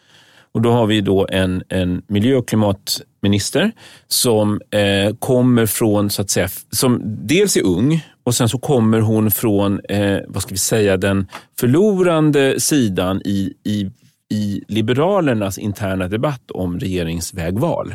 Och 0.52 0.62
då 0.62 0.70
har 0.70 0.86
vi 0.86 1.00
då 1.00 1.26
en, 1.30 1.62
en 1.68 2.02
miljö 2.06 2.36
och 2.36 2.48
klimatminister 2.48 3.72
som 4.08 4.60
eh, 4.70 5.16
kommer 5.18 5.66
från, 5.66 6.10
så 6.10 6.22
att 6.22 6.30
säga, 6.30 6.48
som 6.70 7.00
dels 7.04 7.56
är 7.56 7.62
ung 7.64 8.04
och 8.24 8.34
sen 8.34 8.48
så 8.48 8.58
kommer 8.58 9.00
hon 9.00 9.30
från, 9.30 9.80
eh, 9.88 10.18
vad 10.28 10.42
ska 10.42 10.50
vi 10.50 10.58
säga, 10.58 10.96
den 10.96 11.26
förlorande 11.60 12.60
sidan 12.60 13.22
i, 13.24 13.52
i, 13.64 13.90
i 14.34 14.62
Liberalernas 14.68 15.58
interna 15.58 16.08
debatt 16.08 16.50
om 16.50 16.78
regeringsvägval. 16.78 17.94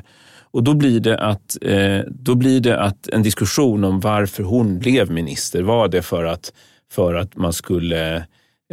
Och 0.52 0.64
då 0.64 0.74
blir, 0.74 1.00
det 1.00 1.18
att, 1.18 1.58
eh, 1.62 2.00
då 2.08 2.36
blir 2.36 2.60
det 2.60 2.80
att 2.80 3.08
en 3.08 3.24
diskussion 3.24 3.84
om 3.84 4.00
varför 4.00 4.44
hon 4.44 4.80
blev 4.80 5.12
minister. 5.12 5.62
Var 5.62 5.88
det 5.88 6.02
för 6.02 6.24
att, 6.24 6.54
för 6.92 7.16
att 7.16 7.36
man 7.36 7.54
skulle 7.54 8.16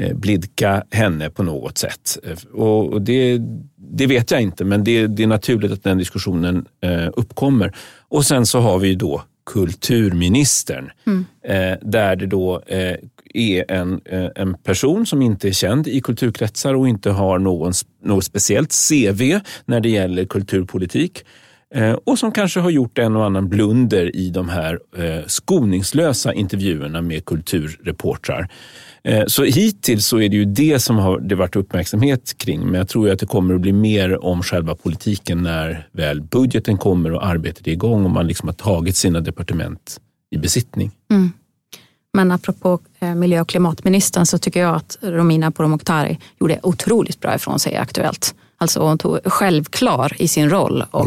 eh, 0.01 0.17
blidka 0.17 0.85
henne 0.91 1.31
på 1.31 1.43
något 1.43 1.79
sätt? 1.79 2.19
Eh, 2.25 2.61
och 2.61 3.03
det, 3.03 3.41
det 3.77 4.07
vet 4.07 4.31
jag 4.31 4.43
inte, 4.43 4.65
men 4.65 4.85
det, 4.85 5.07
det 5.07 5.23
är 5.23 5.27
naturligt 5.27 5.73
att 5.73 5.83
den 5.83 5.99
diskussionen 5.99 6.67
eh, 6.83 7.09
uppkommer. 7.17 7.75
Och 8.09 8.25
sen 8.25 8.47
så 8.47 8.61
har 8.61 8.79
vi 8.79 8.95
då 8.95 9.23
kulturministern. 9.47 10.91
Mm. 11.07 11.25
Eh, 11.45 11.79
där 11.83 12.17
det 12.17 12.27
då 12.27 12.63
eh, 12.67 12.97
är 13.35 13.71
en, 13.71 14.01
eh, 14.05 14.29
en 14.35 14.55
person 14.55 15.07
som 15.07 15.23
inte 15.23 15.49
är 15.49 15.53
känd 15.53 15.89
i 15.89 16.01
kulturkretsar 16.01 16.75
och 16.75 16.89
inte 16.89 17.11
har 17.11 17.39
någon, 17.39 17.73
något 18.05 18.25
speciellt 18.25 18.75
CV 18.89 19.41
när 19.65 19.81
det 19.81 19.89
gäller 19.89 20.25
kulturpolitik. 20.25 21.25
Eh, 21.75 21.93
och 21.93 22.19
som 22.19 22.33
kanske 22.33 22.61
har 22.61 22.71
gjort 22.71 22.99
en 22.99 23.17
och 23.17 23.25
annan 23.25 23.49
blunder 23.49 24.17
i 24.17 24.31
de 24.31 24.49
här 24.49 24.79
eh, 24.97 25.27
skoningslösa 25.27 26.33
intervjuerna 26.33 27.03
med 27.03 27.25
kulturreportrar. 27.25 28.49
Eh, 29.07 29.25
så 29.27 29.45
hittills 29.45 30.07
så 30.07 30.21
är 30.21 30.29
det 30.29 30.37
ju 30.37 30.45
det 30.45 30.79
som 30.79 30.97
har 30.97 31.21
det 31.21 31.35
varit 31.35 31.57
uppmärksamhet 31.57 32.39
kring. 32.39 32.61
Men 32.61 32.75
jag 32.75 32.89
tror 32.89 33.11
att 33.11 33.19
det 33.19 33.27
kommer 33.27 33.55
att 33.55 33.61
bli 33.61 33.73
mer 33.73 34.25
om 34.25 34.43
själva 34.43 34.75
politiken 34.75 35.43
när 35.43 35.89
väl 35.93 36.23
budgeten 36.23 36.79
kommer 36.79 37.13
och 37.13 37.27
arbetet 37.27 37.67
är 37.67 37.73
igång 37.73 38.05
och 38.05 38.11
man 38.11 38.27
liksom 38.27 38.49
har 38.49 38.55
tagit 38.55 38.97
sina 38.97 39.21
departement 39.21 40.01
i 40.31 40.39
besittning. 40.39 40.91
Mm. 41.11 41.33
Men 42.13 42.33
apropå 42.33 42.79
miljö 43.17 43.41
och 43.41 43.49
klimatministern 43.49 44.27
så 44.27 44.39
tycker 44.39 44.61
jag 44.61 44.75
att 44.75 44.99
Romina 45.01 45.51
Pourmokhtari 45.51 46.19
gjorde 46.41 46.61
otroligt 46.63 47.21
bra 47.21 47.35
ifrån 47.35 47.59
sig 47.59 47.73
i 47.73 47.77
Aktuellt. 47.77 48.35
Alltså 48.57 48.81
hon 48.81 48.99
tog 48.99 49.19
självklar 49.25 50.13
i 50.19 50.29
sin 50.29 50.51
roll. 50.51 50.85
Och 50.91 51.07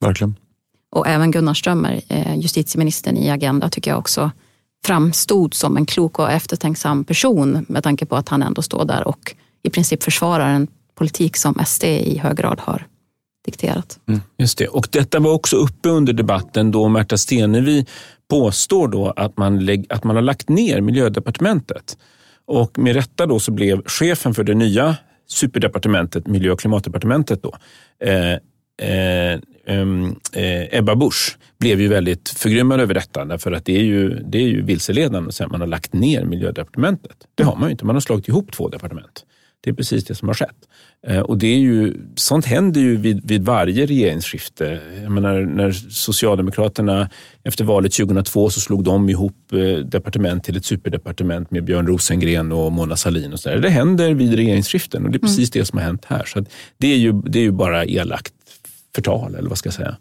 Verkligen. 0.00 0.34
Och 0.90 1.08
även 1.08 1.30
Gunnar 1.30 1.54
Strömmer, 1.54 2.00
eh, 2.08 2.36
justitieministern 2.36 3.16
i 3.16 3.30
Agenda, 3.30 3.70
tycker 3.70 3.90
jag 3.90 3.98
också 3.98 4.30
framstod 4.84 5.54
som 5.54 5.76
en 5.76 5.86
klok 5.86 6.18
och 6.18 6.32
eftertänksam 6.32 7.04
person 7.04 7.66
med 7.68 7.82
tanke 7.82 8.06
på 8.06 8.16
att 8.16 8.28
han 8.28 8.42
ändå 8.42 8.62
står 8.62 8.84
där 8.84 9.08
och 9.08 9.34
i 9.62 9.70
princip 9.70 10.02
försvarar 10.02 10.48
en 10.48 10.66
politik 10.94 11.36
som 11.36 11.64
SD 11.66 11.84
i 11.84 12.18
hög 12.18 12.36
grad 12.36 12.60
har 12.60 12.86
dikterat. 13.44 13.98
Mm, 14.08 14.20
just 14.38 14.58
det. 14.58 14.68
Och 14.68 14.88
detta 14.90 15.18
var 15.18 15.32
också 15.32 15.56
uppe 15.56 15.88
under 15.88 16.12
debatten 16.12 16.70
då 16.70 16.88
Märta 16.88 17.16
Stenevi 17.18 17.86
påstår 18.30 18.88
då 18.88 19.10
att 19.10 19.36
man, 19.36 19.64
lägg, 19.64 19.86
att 19.88 20.04
man 20.04 20.16
har 20.16 20.22
lagt 20.22 20.48
ner 20.48 20.80
miljödepartementet. 20.80 21.98
Och 22.46 22.78
med 22.78 22.94
rätta 22.94 23.26
då 23.26 23.40
så 23.40 23.50
blev 23.52 23.82
chefen 23.86 24.34
för 24.34 24.44
det 24.44 24.54
nya 24.54 24.96
superdepartementet, 25.28 26.26
miljö 26.26 26.52
och 26.52 26.60
klimatdepartementet, 26.60 27.42
då, 27.42 27.54
eh, 28.06 28.32
eh, 28.90 29.40
eh, 29.66 30.78
Ebba 30.78 30.94
Busch 30.94 31.38
blev 31.58 31.80
ju 31.80 31.88
väldigt 31.88 32.28
förgrymmad 32.28 32.80
över 32.80 32.94
detta 32.94 33.24
därför 33.24 33.52
att 33.52 33.64
det 33.64 33.76
är 33.76 33.82
ju, 33.82 34.08
det 34.14 34.38
är 34.38 34.48
ju 34.48 34.62
vilseledande 34.62 35.28
att 35.28 35.34
säga 35.34 35.46
att 35.46 35.52
man 35.52 35.60
har 35.60 35.68
lagt 35.68 35.92
ner 35.92 36.24
miljödepartementet. 36.24 37.16
Det 37.34 37.42
har 37.42 37.56
man 37.56 37.68
ju 37.68 37.70
inte, 37.70 37.84
man 37.84 37.96
har 37.96 38.00
slagit 38.00 38.28
ihop 38.28 38.52
två 38.52 38.68
departement. 38.68 39.24
Det 39.64 39.70
är 39.70 39.74
precis 39.74 40.04
det 40.04 40.14
som 40.14 40.28
har 40.28 40.34
skett. 40.34 40.56
Eh, 41.06 41.20
och 41.20 41.38
det 41.38 41.46
är 41.46 41.58
ju, 41.58 41.94
sånt 42.16 42.46
händer 42.46 42.80
ju 42.80 42.96
vid, 42.96 43.28
vid 43.28 43.44
varje 43.44 43.86
regeringsskifte. 43.86 44.80
Jag 45.02 45.12
menar, 45.12 45.40
när 45.40 45.72
Socialdemokraterna 45.90 47.10
efter 47.42 47.64
valet 47.64 47.92
2002 47.92 48.50
så 48.50 48.60
slog 48.60 48.84
de 48.84 49.08
ihop 49.08 49.52
eh, 49.52 49.76
departement 49.76 50.44
till 50.44 50.56
ett 50.56 50.64
superdepartement 50.64 51.50
med 51.50 51.64
Björn 51.64 51.86
Rosengren 51.86 52.52
och 52.52 52.72
Mona 52.72 52.96
Sahlin. 52.96 53.32
Och 53.32 53.40
så 53.40 53.48
där. 53.48 53.58
Det 53.58 53.70
händer 53.70 54.14
vid 54.14 54.34
regeringsskiften 54.34 55.04
och 55.04 55.10
det 55.10 55.16
är 55.16 55.20
precis 55.20 55.54
mm. 55.54 55.62
det 55.62 55.66
som 55.66 55.78
har 55.78 55.84
hänt 55.84 56.04
här. 56.04 56.24
Så 56.24 56.44
det, 56.78 56.92
är 56.92 56.96
ju, 56.96 57.12
det 57.12 57.38
är 57.38 57.42
ju 57.42 57.52
bara 57.52 57.84
elakt 57.84 58.34
förtal 58.94 59.34
eller 59.34 59.48
vad 59.48 59.58
ska 59.58 59.66
jag 59.66 59.74
säga. 59.74 59.96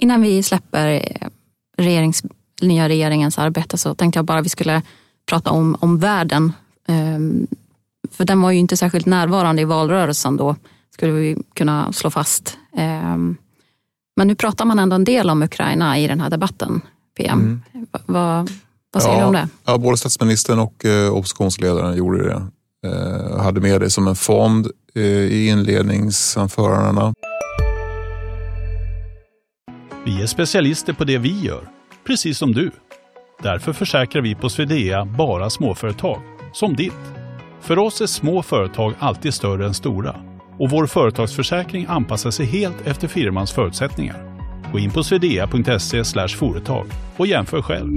Innan 0.00 0.22
vi 0.22 0.42
släpper 0.42 0.88
eh, 0.88 1.28
regerings, 1.78 2.22
nya 2.62 2.88
regeringens 2.88 3.38
arbete 3.38 3.78
så 3.78 3.94
tänkte 3.94 4.18
jag 4.18 4.24
bara 4.24 4.40
vi 4.40 4.48
skulle 4.48 4.82
prata 5.26 5.50
om, 5.50 5.76
om 5.80 5.98
världen. 5.98 6.52
Um, 6.88 7.46
för 8.10 8.24
den 8.24 8.40
var 8.40 8.50
ju 8.50 8.58
inte 8.58 8.76
särskilt 8.76 9.06
närvarande 9.06 9.62
i 9.62 9.64
valrörelsen 9.64 10.36
då, 10.36 10.56
skulle 10.94 11.12
vi 11.12 11.36
kunna 11.54 11.92
slå 11.92 12.10
fast. 12.10 12.58
Um, 12.72 13.36
men 14.16 14.28
nu 14.28 14.34
pratar 14.34 14.64
man 14.64 14.78
ändå 14.78 14.96
en 14.96 15.04
del 15.04 15.30
om 15.30 15.42
Ukraina 15.42 15.98
i 15.98 16.06
den 16.06 16.20
här 16.20 16.30
debatten, 16.30 16.80
PM. 17.16 17.62
Mm. 17.74 17.86
Va, 18.06 18.46
vad 18.92 19.02
säger 19.02 19.16
ja, 19.16 19.20
du 19.20 19.26
om 19.26 19.32
det? 19.32 19.48
Ja, 19.64 19.78
både 19.78 19.96
statsministern 19.96 20.58
och 20.58 20.84
eh, 20.84 21.12
oppositionsledaren 21.12 21.96
gjorde 21.96 22.24
det. 22.24 22.42
Eh, 22.88 23.42
hade 23.42 23.60
med 23.60 23.80
det 23.80 23.90
som 23.90 24.08
en 24.08 24.16
fond 24.16 24.66
eh, 24.94 25.02
i 25.02 25.48
inledningsanförandena. 25.48 27.14
Vi 30.04 30.22
är 30.22 30.26
specialister 30.26 30.92
på 30.92 31.04
det 31.04 31.18
vi 31.18 31.40
gör, 31.40 31.68
precis 32.06 32.38
som 32.38 32.52
du. 32.52 32.70
Därför 33.42 33.72
försäkrar 33.72 34.22
vi 34.22 34.34
på 34.34 34.48
Swedea 34.48 35.04
bara 35.04 35.50
småföretag, 35.50 36.22
som 36.52 36.76
ditt. 36.76 36.92
För 37.60 37.78
oss 37.78 38.00
är 38.00 38.06
små 38.06 38.42
företag 38.42 38.94
alltid 38.98 39.34
större 39.34 39.66
än 39.66 39.74
stora 39.74 40.16
och 40.58 40.70
vår 40.70 40.86
företagsförsäkring 40.86 41.86
anpassar 41.88 42.30
sig 42.30 42.46
helt 42.46 42.86
efter 42.86 43.08
firmans 43.08 43.52
förutsättningar. 43.52 44.38
Gå 44.72 44.78
in 44.78 44.90
på 44.90 45.02
swedea.se 45.02 46.04
företag 46.28 46.86
och 47.16 47.26
jämför 47.26 47.62
själv. 47.62 47.96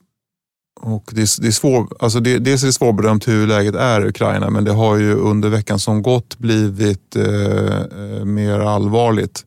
det, 1.15 1.21
är, 1.21 1.41
det 1.41 1.47
är 1.47 1.51
svår, 1.51 1.87
alltså 1.99 2.19
det, 2.19 2.39
dels 2.39 2.63
är 2.63 2.67
det 2.67 2.73
svårbedömt 2.73 3.27
hur 3.27 3.47
läget 3.47 3.75
är 3.75 4.05
i 4.05 4.09
Ukraina, 4.09 4.49
men 4.49 4.63
det 4.63 4.71
har 4.71 4.97
ju 4.97 5.13
under 5.13 5.49
veckan 5.49 5.79
som 5.79 6.01
gått 6.01 6.37
blivit 6.37 7.15
eh, 7.15 7.25
eh 7.25 8.25
mer 8.25 8.59
allvarligt 8.59 9.45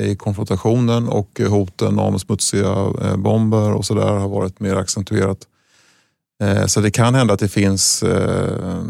i 0.00 0.16
konfrontationen 0.16 1.08
och 1.08 1.40
hoten 1.48 1.98
om 1.98 2.18
smutsiga 2.18 2.92
eh, 3.02 3.16
bomber 3.16 3.72
och 3.72 3.84
sådär 3.84 4.12
har 4.12 4.28
varit 4.28 4.60
mer 4.60 4.76
accentuerat. 4.76 5.38
Eh, 6.42 6.66
så 6.66 6.80
det 6.80 6.90
kan 6.90 7.14
hända 7.14 7.34
att 7.34 7.40
det 7.40 7.48
finns 7.48 8.02
eh, 8.02 8.82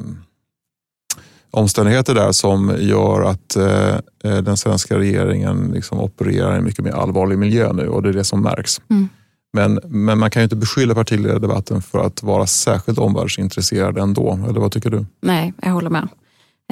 omständigheter 1.50 2.14
där 2.14 2.32
som 2.32 2.76
gör 2.78 3.22
att 3.22 3.56
eh, 3.56 3.94
eh 4.24 4.42
den 4.42 4.56
svenska 4.56 4.98
regeringen 4.98 5.70
liksom 5.74 6.00
opererar 6.00 6.54
i 6.54 6.58
en 6.58 6.64
mycket 6.64 6.84
mer 6.84 6.92
allvarlig 6.92 7.38
miljö 7.38 7.72
nu 7.72 7.88
och 7.88 8.02
det 8.02 8.08
är 8.08 8.12
det 8.12 8.24
som 8.24 8.42
märks. 8.42 8.80
Mm. 8.90 9.08
Men, 9.52 9.80
men 9.84 10.18
man 10.18 10.30
kan 10.30 10.40
ju 10.40 10.44
inte 10.44 10.56
beskylla 10.56 10.94
partiledardebatten 10.94 11.82
för 11.82 12.06
att 12.06 12.22
vara 12.22 12.46
särskilt 12.46 12.98
omvärldsintresserad 12.98 13.98
ändå. 13.98 14.40
Eller 14.48 14.60
vad 14.60 14.72
tycker 14.72 14.90
du? 14.90 15.06
Nej, 15.20 15.52
jag 15.62 15.70
håller 15.70 15.90
med. 15.90 16.08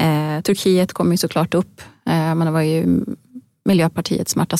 Eh, 0.00 0.42
Turkiet 0.42 0.92
kom 0.92 1.10
ju 1.10 1.16
såklart 1.16 1.54
upp, 1.54 1.80
eh, 2.06 2.12
men 2.12 2.38
det 2.38 2.50
var 2.50 2.62
ju 2.62 3.04
Miljöpartiets 3.64 4.37
Märta 4.37 4.56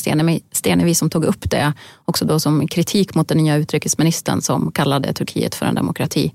Stenevi 0.53 0.95
som 0.95 1.11
tog 1.11 1.25
upp 1.25 1.51
det. 1.51 1.73
Också 2.05 2.25
då 2.25 2.41
som 2.41 2.69
kritik 2.69 3.15
mot 3.15 3.29
den 3.29 3.39
nya 3.39 3.57
utrikesministern 3.57 4.43
som 4.43 4.73
kallade 4.73 5.13
Turkiet 5.13 5.55
för 5.55 5.67
en 5.67 5.75
demokrati. 5.75 6.33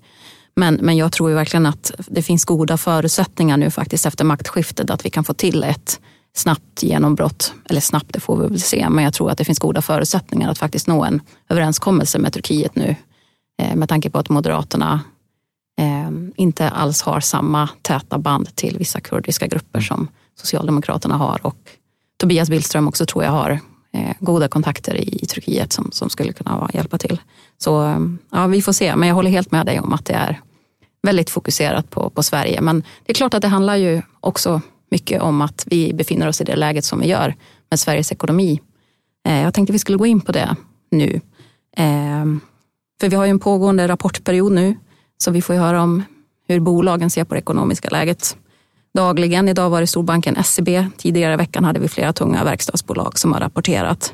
Men, 0.56 0.76
men 0.76 0.98
jag 0.98 1.12
tror 1.12 1.30
ju 1.30 1.36
verkligen 1.36 1.66
att 1.66 1.92
det 2.08 2.22
finns 2.22 2.46
goda 2.46 2.78
förutsättningar 2.78 3.58
nu 3.58 3.72
faktiskt 3.72 4.06
efter 4.06 4.26
maktskiftet 4.26 4.90
att 4.90 5.06
vi 5.06 5.10
kan 5.10 5.24
få 5.24 5.34
till 5.34 5.64
ett 5.64 6.00
snabbt 6.36 6.84
genombrott. 6.84 7.54
Eller 7.70 7.82
snabbt, 7.82 8.14
det 8.14 8.20
får 8.20 8.38
vi 8.38 8.48
väl 8.48 8.60
se. 8.60 8.90
Men 8.90 9.04
jag 9.04 9.14
tror 9.14 9.32
att 9.32 9.38
det 9.38 9.46
finns 9.46 9.60
goda 9.60 9.82
förutsättningar 9.82 10.52
att 10.52 10.58
faktiskt 10.58 10.88
nå 10.88 11.04
en 11.04 11.22
överenskommelse 11.50 12.20
med 12.20 12.34
Turkiet 12.34 12.76
nu. 12.76 12.96
Eh, 13.62 13.76
med 13.76 13.90
tanke 13.90 14.10
på 14.10 14.20
att 14.20 14.30
Moderaterna 14.30 15.02
eh, 15.82 16.10
inte 16.36 16.70
alls 16.70 17.02
har 17.02 17.20
samma 17.20 17.70
täta 17.82 18.18
band 18.18 18.56
till 18.56 18.78
vissa 18.78 19.00
kurdiska 19.00 19.48
grupper 19.48 19.82
som 19.82 20.08
Socialdemokraterna 20.36 21.18
har. 21.18 21.40
Och 21.46 21.58
Tobias 22.18 22.50
Billström 22.50 22.88
också 22.88 23.06
tror 23.06 23.24
jag 23.24 23.32
har 23.32 23.60
eh, 23.94 24.16
goda 24.20 24.48
kontakter 24.48 24.96
i 24.96 25.26
Turkiet 25.26 25.74
som, 25.74 25.92
som 25.92 26.10
skulle 26.10 26.34
kunna 26.34 26.70
hjälpa 26.74 26.98
till. 26.98 27.22
Så 27.58 27.96
ja, 28.32 28.48
vi 28.48 28.62
får 28.62 28.74
se. 28.74 28.96
Men 28.96 29.08
jag 29.08 29.16
håller 29.16 29.32
helt 29.32 29.52
med 29.52 29.66
dig 29.66 29.80
om 29.80 29.94
att 29.94 30.06
det 30.06 30.14
är 30.14 30.42
väldigt 31.02 31.30
fokuserat 31.30 31.90
på, 31.90 32.10
på 32.10 32.24
Sverige. 32.24 32.62
Men 32.62 32.84
det 33.06 33.12
är 33.12 33.14
klart 33.14 33.34
att 33.34 33.42
det 33.42 33.48
handlar 33.48 33.76
ju 33.76 34.02
också 34.20 34.62
mycket 34.96 35.22
om 35.22 35.42
att 35.42 35.64
vi 35.68 35.94
befinner 35.94 36.28
oss 36.28 36.42
i 36.42 36.44
det 36.44 36.56
läget 36.56 36.86
som 36.86 37.00
vi 37.00 37.08
gör 37.08 37.36
med 37.70 37.80
Sveriges 37.80 38.12
ekonomi. 38.12 38.62
Eh, 39.28 39.42
jag 39.42 39.54
tänkte 39.54 39.74
vi 39.74 39.80
skulle 39.80 39.98
gå 39.98 40.06
in 40.06 40.22
på 40.22 40.32
det 40.32 40.56
nu. 40.92 41.22
Eh, 41.78 42.26
för 43.00 43.10
vi 43.10 43.16
har 43.16 43.26
ju 43.26 43.30
en 43.30 43.40
pågående 43.40 43.88
rapportperiod 43.88 44.52
nu, 44.52 44.76
så 45.18 45.32
vi 45.32 45.42
får 45.42 45.56
ju 45.56 45.62
höra 45.62 45.84
om 45.84 46.04
hur 46.48 46.60
bolagen 46.60 47.10
ser 47.10 47.24
på 47.24 47.34
det 47.34 47.40
ekonomiska 47.40 47.90
läget 47.90 48.38
dagligen. 48.94 49.50
Idag 49.50 49.70
var 49.70 49.82
det 49.82 49.88
storbanken 49.88 50.44
SEB. 50.44 50.70
Tidigare 50.98 51.34
i 51.34 51.38
veckan 51.38 51.64
hade 51.64 51.80
vi 51.80 51.88
flera 51.88 52.14
tunga 52.14 52.44
verkstadsbolag 52.44 53.20
som 53.20 53.34
har 53.34 53.40
rapporterat. 53.40 54.14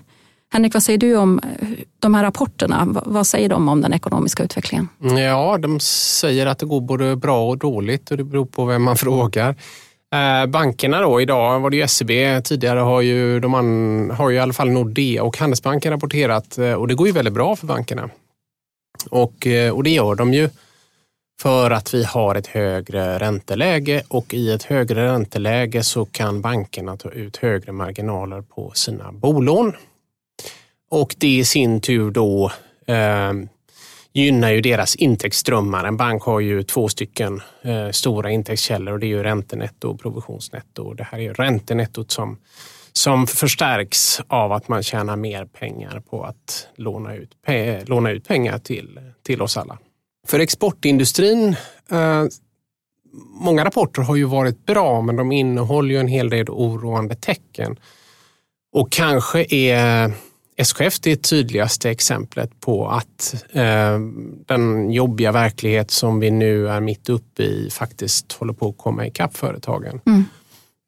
Henrik, 0.53 0.73
vad 0.73 0.83
säger 0.83 0.99
du 0.99 1.17
om 1.17 1.39
eh, 1.39 1.67
de 1.99 2.13
här 2.13 2.23
rapporterna? 2.23 2.87
Vad 3.05 3.27
säger 3.27 3.49
de 3.49 3.69
om 3.69 3.81
den 3.81 3.93
ekonomiska 3.93 4.43
utvecklingen? 4.43 4.87
Ja, 5.17 5.57
de 5.57 5.79
säger 5.79 6.45
att 6.45 6.59
det 6.59 6.65
går 6.65 6.81
både 6.81 7.15
bra 7.15 7.49
och 7.49 7.57
dåligt 7.57 8.11
och 8.11 8.17
det 8.17 8.23
beror 8.23 8.45
på 8.45 8.65
vem 8.65 8.83
man 8.83 8.97
frågar. 8.97 9.55
Eh, 10.15 10.45
bankerna 10.45 11.01
då, 11.01 11.21
idag 11.21 11.59
var 11.59 11.69
det 11.69 11.77
ju 11.77 11.87
SEB, 11.87 12.43
tidigare 12.43 12.79
har 12.79 13.01
ju, 13.01 13.39
de 13.39 13.53
an, 13.53 14.11
har 14.11 14.29
ju 14.29 14.35
i 14.35 14.39
alla 14.39 14.53
fall 14.53 14.69
Nordea 14.69 15.23
och 15.23 15.37
Handelsbanken 15.37 15.91
rapporterat 15.91 16.57
eh, 16.57 16.73
och 16.73 16.87
det 16.87 16.95
går 16.95 17.07
ju 17.07 17.13
väldigt 17.13 17.33
bra 17.33 17.55
för 17.55 17.67
bankerna. 17.67 18.09
Och, 19.09 19.47
eh, 19.47 19.75
och 19.75 19.83
det 19.83 19.89
gör 19.89 20.15
de 20.15 20.33
ju 20.33 20.49
för 21.41 21.71
att 21.71 21.93
vi 21.93 22.03
har 22.03 22.35
ett 22.35 22.47
högre 22.47 23.19
ränteläge 23.19 24.03
och 24.07 24.33
i 24.33 24.51
ett 24.51 24.63
högre 24.63 25.05
ränteläge 25.05 25.83
så 25.83 26.05
kan 26.05 26.41
bankerna 26.41 26.97
ta 26.97 27.09
ut 27.09 27.37
högre 27.37 27.71
marginaler 27.71 28.41
på 28.41 28.71
sina 28.73 29.11
bolån. 29.11 29.73
Och 30.91 31.15
det 31.17 31.37
i 31.37 31.45
sin 31.45 31.81
tur 31.81 32.11
då 32.11 32.51
eh, 32.87 33.33
gynnar 34.13 34.51
ju 34.51 34.61
deras 34.61 34.95
intäktsströmmar. 34.95 35.85
En 35.85 35.97
bank 35.97 36.23
har 36.23 36.39
ju 36.39 36.63
två 36.63 36.89
stycken 36.89 37.41
eh, 37.61 37.89
stora 37.89 38.31
intäktskällor 38.31 38.93
och 38.93 38.99
det 38.99 39.05
är 39.05 39.07
ju 39.07 39.23
räntenetto 39.23 39.89
och 39.89 39.99
provisionsnetto. 39.99 40.93
Det 40.93 41.03
här 41.03 41.17
är 41.17 41.23
ju 41.23 41.33
räntenettot 41.33 42.11
som, 42.11 42.37
som 42.93 43.27
förstärks 43.27 44.21
av 44.27 44.51
att 44.51 44.67
man 44.67 44.83
tjänar 44.83 45.15
mer 45.15 45.45
pengar 45.45 45.99
på 45.99 46.23
att 46.23 46.67
låna 46.75 47.15
ut, 47.15 47.41
pe 47.45 47.85
låna 47.85 48.11
ut 48.11 48.27
pengar 48.27 48.59
till, 48.59 48.99
till 49.23 49.41
oss 49.41 49.57
alla. 49.57 49.77
För 50.27 50.39
exportindustrin, 50.39 51.55
eh, 51.91 52.23
många 53.41 53.65
rapporter 53.65 54.01
har 54.01 54.15
ju 54.15 54.25
varit 54.25 54.65
bra 54.65 55.01
men 55.01 55.15
de 55.15 55.31
innehåller 55.31 55.89
ju 55.89 55.99
en 55.99 56.07
hel 56.07 56.29
del 56.29 56.49
oroande 56.49 57.15
tecken. 57.15 57.79
Och 58.73 58.91
kanske 58.91 59.55
är 59.55 60.11
SKF 60.63 60.99
det 60.99 61.15
tydligaste 61.15 61.89
exemplet 61.89 62.59
på 62.59 62.87
att 62.87 63.45
eh, 63.51 63.99
den 64.45 64.91
jobbiga 64.91 65.31
verklighet 65.31 65.91
som 65.91 66.19
vi 66.19 66.31
nu 66.31 66.67
är 66.67 66.79
mitt 66.79 67.09
uppe 67.09 67.43
i 67.43 67.69
faktiskt 67.71 68.33
håller 68.33 68.53
på 68.53 68.69
att 68.69 68.77
komma 68.77 69.07
ikapp 69.07 69.37
företagen. 69.37 69.99
Mm. 70.05 70.25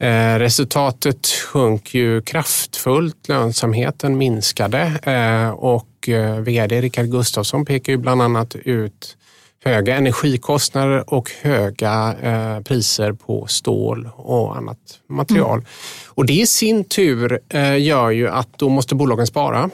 Eh, 0.03 0.39
resultatet 0.39 1.27
sjönk 1.27 1.93
ju 1.93 2.21
kraftfullt, 2.21 3.27
lönsamheten 3.27 4.17
minskade 4.17 4.81
eh, 5.03 5.49
och 5.49 6.09
eh, 6.09 6.39
vd 6.39 6.81
Rickard 6.81 7.11
Gustafsson 7.11 7.65
pekar 7.65 7.93
ju 7.93 7.97
bland 7.97 8.21
annat 8.21 8.55
ut 8.55 9.17
höga 9.63 9.95
energikostnader 9.95 11.13
och 11.13 11.31
höga 11.41 12.15
eh, 12.21 12.63
priser 12.63 13.13
på 13.13 13.47
stål 13.47 14.09
och 14.15 14.57
annat 14.57 14.77
material. 15.09 15.57
Mm. 15.57 15.65
Och 16.07 16.25
det 16.25 16.33
i 16.33 16.47
sin 16.47 16.83
tur 16.83 17.39
eh, 17.49 17.81
gör 17.81 18.09
ju 18.09 18.27
att 18.29 18.57
då 18.57 18.69
måste 18.69 18.95
bolagen 18.95 19.27
spara. 19.27 19.69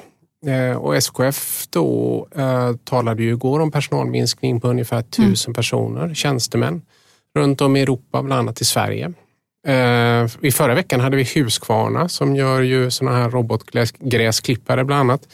Eh, 0.45 0.77
och 0.77 0.95
SKF 0.95 1.67
då 1.69 2.27
eh, 2.35 2.75
talade 2.83 3.23
ju 3.23 3.29
igår 3.29 3.59
om 3.59 3.71
personalminskning 3.71 4.61
på 4.61 4.67
ungefär 4.67 4.97
mm. 4.97 5.11
tusen 5.11 5.49
mm. 5.49 5.55
personer, 5.55 6.13
tjänstemän 6.13 6.81
runt 7.35 7.61
om 7.61 7.75
i 7.75 7.81
Europa, 7.81 8.23
bland 8.23 8.39
annat 8.39 8.61
i 8.61 8.65
Sverige. 8.65 9.13
Eh, 9.67 10.27
I 10.41 10.51
förra 10.51 10.75
veckan 10.75 10.99
hade 10.99 11.17
vi 11.17 11.23
Husqvarna 11.23 12.09
som 12.09 12.35
gör 12.35 12.61
ju 12.61 12.91
såna 12.91 13.11
här 13.11 13.29
robotgräsklippare 13.29 14.83
bland 14.83 14.99
annat 14.99 15.27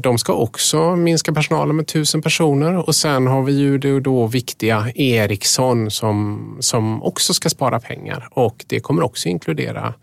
de 0.00 0.18
ska 0.18 0.32
också 0.32 0.96
minska 0.96 1.32
personalen 1.32 1.76
med 1.76 1.86
tusen 1.86 2.22
personer 2.22 2.88
och 2.88 2.96
sen 2.96 3.26
har 3.26 3.42
vi 3.42 3.52
ju 3.52 3.78
det 3.78 4.00
då 4.00 4.26
viktiga 4.26 4.92
Ericsson 4.94 5.90
som, 5.90 6.56
som 6.60 7.02
också 7.02 7.34
ska 7.34 7.48
spara 7.48 7.80
pengar 7.80 8.28
och 8.30 8.64
det 8.68 8.80
kommer 8.80 9.02
också 9.02 9.28
inkludera 9.28 9.94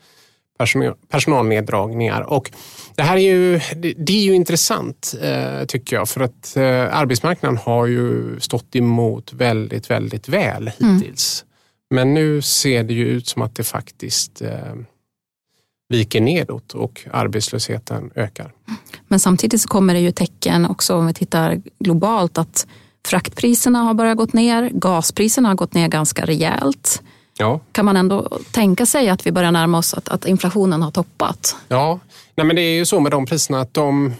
personalneddragningar. 1.09 2.21
Och 2.21 2.51
det 2.95 3.03
här 3.03 3.17
är 3.17 3.21
ju, 3.21 3.59
det 3.97 4.13
är 4.13 4.23
ju 4.23 4.33
intressant 4.33 5.15
eh, 5.21 5.65
tycker 5.65 5.95
jag 5.95 6.09
för 6.09 6.21
att 6.21 6.57
eh, 6.57 6.97
arbetsmarknaden 6.97 7.57
har 7.57 7.85
ju 7.85 8.39
stått 8.39 8.75
emot 8.75 9.33
väldigt, 9.33 9.89
väldigt 9.89 10.29
väl 10.29 10.71
mm. 10.79 10.95
hittills. 10.95 11.43
Mm. 11.43 11.49
Men 11.95 12.13
nu 12.13 12.41
ser 12.41 12.83
det 12.83 12.93
ju 12.93 13.07
ut 13.07 13.27
som 13.27 13.41
att 13.41 13.55
det 13.55 13.63
faktiskt 13.63 14.41
viker 15.89 16.21
nedåt 16.21 16.73
och 16.73 17.01
arbetslösheten 17.11 18.11
ökar. 18.15 18.51
Men 19.07 19.19
samtidigt 19.19 19.61
så 19.61 19.67
kommer 19.67 19.93
det 19.93 19.99
ju 19.99 20.11
tecken 20.11 20.65
också 20.65 20.95
om 20.95 21.07
vi 21.07 21.13
tittar 21.13 21.61
globalt 21.79 22.37
att 22.37 22.67
fraktpriserna 23.07 23.79
har 23.79 23.93
börjat 23.93 24.17
gått 24.17 24.33
ner, 24.33 24.69
gaspriserna 24.73 25.49
har 25.49 25.55
gått 25.55 25.73
ner 25.73 25.87
ganska 25.87 26.25
rejält. 26.25 27.01
Ja. 27.37 27.59
Kan 27.71 27.85
man 27.85 27.97
ändå 27.97 28.39
tänka 28.51 28.85
sig 28.85 29.09
att 29.09 29.27
vi 29.27 29.31
börjar 29.31 29.51
närma 29.51 29.77
oss 29.77 29.93
att, 29.93 30.09
att 30.09 30.25
inflationen 30.25 30.81
har 30.81 30.91
toppat? 30.91 31.55
Ja, 31.67 31.99
Nej, 32.35 32.47
men 32.47 32.55
det 32.55 32.61
är 32.61 32.75
ju 32.75 32.85
så 32.85 32.99
med 32.99 33.11
de 33.11 33.25
priserna 33.25 33.61
att 33.61 33.73
de, 33.73 34.13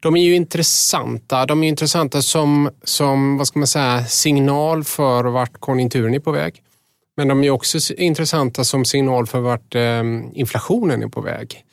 de 0.00 0.16
är 0.16 0.22
ju 0.22 0.34
intressanta. 0.34 1.46
De 1.46 1.62
är 1.62 1.68
intressanta 1.68 2.22
som, 2.22 2.70
som 2.84 3.38
vad 3.38 3.46
ska 3.46 3.58
man 3.58 3.66
säga, 3.66 4.04
signal 4.04 4.84
för 4.84 5.24
vart 5.24 5.60
konjunkturen 5.60 6.14
är 6.14 6.18
på 6.18 6.32
väg. 6.32 6.62
Men 7.16 7.28
de 7.28 7.44
är 7.44 7.50
också 7.50 7.78
intressanta 7.94 8.64
som 8.64 8.84
signal 8.84 9.26
för 9.26 9.40
vart 9.40 9.74
ehm, 9.74 10.30
inflationen 10.34 11.02
är 11.02 11.08
på 11.08 11.20
väg. 11.20 11.64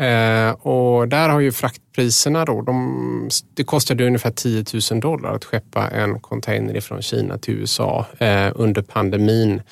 Eh, 0.00 0.50
och 0.50 1.08
där 1.08 1.28
har 1.28 1.40
ju 1.40 1.52
fraktpriserna 1.52 2.44
då, 2.44 2.62
de, 2.62 3.30
det 3.54 3.64
kostade 3.64 4.06
ungefär 4.06 4.30
10 4.30 4.64
000 4.90 5.00
dollar 5.00 5.34
att 5.34 5.44
skeppa 5.44 5.88
en 5.88 6.20
container 6.20 6.80
från 6.80 7.02
Kina 7.02 7.38
till 7.38 7.54
USA 7.54 8.06
eh, 8.18 8.52
under 8.54 8.82
pandemin 8.82 9.62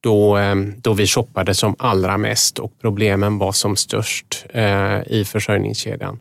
då, 0.00 0.36
ehm, 0.36 0.74
då 0.76 0.92
vi 0.92 1.06
shoppade 1.06 1.54
som 1.54 1.76
allra 1.78 2.18
mest 2.18 2.58
och 2.58 2.72
problemen 2.80 3.38
var 3.38 3.52
som 3.52 3.76
störst 3.76 4.46
eh, 4.50 5.02
i 5.06 5.24
försörjningskedjan. 5.26 6.18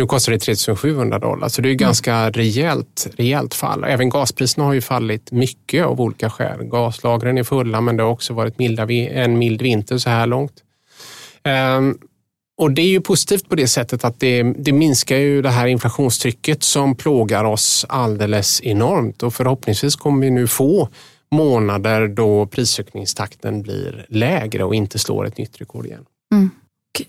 Nu 0.00 0.06
kostar 0.06 0.32
det 0.32 0.38
3700 0.38 1.18
dollar, 1.18 1.48
så 1.48 1.62
det 1.62 1.68
är 1.68 1.70
mm. 1.70 1.76
ganska 1.76 2.30
rejält, 2.30 3.08
rejält 3.16 3.54
fall. 3.54 3.84
Även 3.84 4.08
gaspriserna 4.08 4.64
har 4.64 4.72
ju 4.72 4.80
fallit 4.80 5.32
mycket 5.32 5.86
av 5.86 6.00
olika 6.00 6.30
skäl. 6.30 6.64
Gaslagren 6.64 7.38
är 7.38 7.42
fulla, 7.42 7.80
men 7.80 7.96
det 7.96 8.02
har 8.02 8.10
också 8.10 8.34
varit 8.34 8.58
milda, 8.58 8.92
en 8.92 9.38
mild 9.38 9.62
vinter 9.62 9.98
så 9.98 10.10
här 10.10 10.26
långt. 10.26 10.52
Um, 11.78 11.98
och 12.58 12.70
Det 12.70 12.82
är 12.82 12.86
ju 12.86 13.00
positivt 13.00 13.48
på 13.48 13.54
det 13.54 13.66
sättet 13.66 14.04
att 14.04 14.20
det, 14.20 14.42
det, 14.42 14.72
minskar 14.72 15.16
ju 15.16 15.42
det 15.42 15.50
här 15.50 15.66
inflationstrycket 15.66 16.62
som 16.62 16.94
plågar 16.94 17.44
oss 17.44 17.86
alldeles 17.88 18.62
enormt 18.62 19.22
och 19.22 19.34
förhoppningsvis 19.34 19.96
kommer 19.96 20.20
vi 20.20 20.30
nu 20.30 20.46
få 20.46 20.88
månader 21.30 22.08
då 22.08 22.46
prisökningstakten 22.46 23.62
blir 23.62 24.06
lägre 24.08 24.64
och 24.64 24.74
inte 24.74 24.98
slår 24.98 25.26
ett 25.26 25.38
nytt 25.38 25.60
rekord 25.60 25.86
igen. 25.86 26.04
Mm 26.32 26.50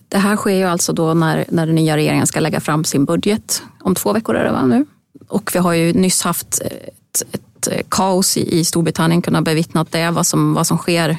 det 0.09 0.17
här 0.17 0.35
sker 0.35 0.55
ju 0.55 0.63
alltså 0.63 0.93
då 0.93 1.13
när, 1.13 1.45
när 1.49 1.65
den 1.65 1.75
nya 1.75 1.97
regeringen 1.97 2.27
ska 2.27 2.39
lägga 2.39 2.59
fram 2.59 2.83
sin 2.83 3.05
budget 3.05 3.63
om 3.79 3.95
två 3.95 4.13
veckor 4.13 4.35
är 4.35 4.45
det 4.45 4.51
va, 4.51 4.65
nu. 4.65 4.85
Och 5.27 5.51
vi 5.53 5.59
har 5.59 5.73
ju 5.73 5.93
nyss 5.93 6.21
haft 6.21 6.61
ett, 6.61 7.23
ett 7.31 7.89
kaos 7.89 8.37
i, 8.37 8.59
i 8.59 8.65
Storbritannien, 8.65 9.21
kunnat 9.21 9.43
bevittna 9.43 9.85
det, 9.89 10.11
vad 10.11 10.27
som, 10.27 10.53
vad 10.53 10.67
som 10.67 10.77
sker 10.77 11.17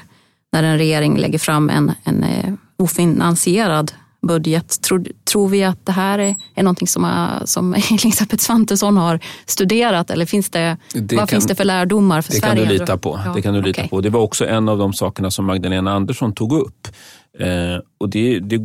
när 0.52 0.62
en 0.62 0.78
regering 0.78 1.18
lägger 1.18 1.38
fram 1.38 1.70
en, 1.70 1.92
en 2.04 2.22
eh, 2.22 2.52
ofinansierad 2.76 3.92
budget. 4.26 4.82
Tror, 4.82 5.04
tror 5.24 5.48
vi 5.48 5.64
att 5.64 5.86
det 5.86 5.92
här 5.92 6.18
är, 6.18 6.34
är 6.54 6.62
någonting 6.62 6.88
som, 6.88 7.04
är, 7.04 7.46
som 7.46 7.74
Elisabeth 7.90 8.44
Svantesson 8.44 8.96
har 8.96 9.20
studerat 9.46 10.10
eller 10.10 10.26
finns 10.26 10.50
det, 10.50 10.76
det 10.94 11.16
vad 11.16 11.18
kan, 11.18 11.28
finns 11.28 11.46
det 11.46 11.54
för 11.54 11.64
lärdomar 11.64 12.22
för 12.22 12.32
det 12.32 12.38
Sverige? 12.38 12.62
Kan 12.62 12.72
du 12.72 12.78
lita 12.78 12.98
på. 12.98 13.20
Ja, 13.24 13.32
det 13.32 13.42
kan 13.42 13.54
du 13.54 13.62
lita 13.62 13.80
okay. 13.80 13.88
på. 13.88 14.00
Det 14.00 14.10
var 14.10 14.20
också 14.20 14.46
en 14.46 14.68
av 14.68 14.78
de 14.78 14.92
sakerna 14.92 15.30
som 15.30 15.44
Magdalena 15.44 15.92
Andersson 15.92 16.34
tog 16.34 16.52
upp. 16.52 16.88
Eh, 17.38 17.78
och 17.98 18.08
det, 18.08 18.40
det, 18.40 18.60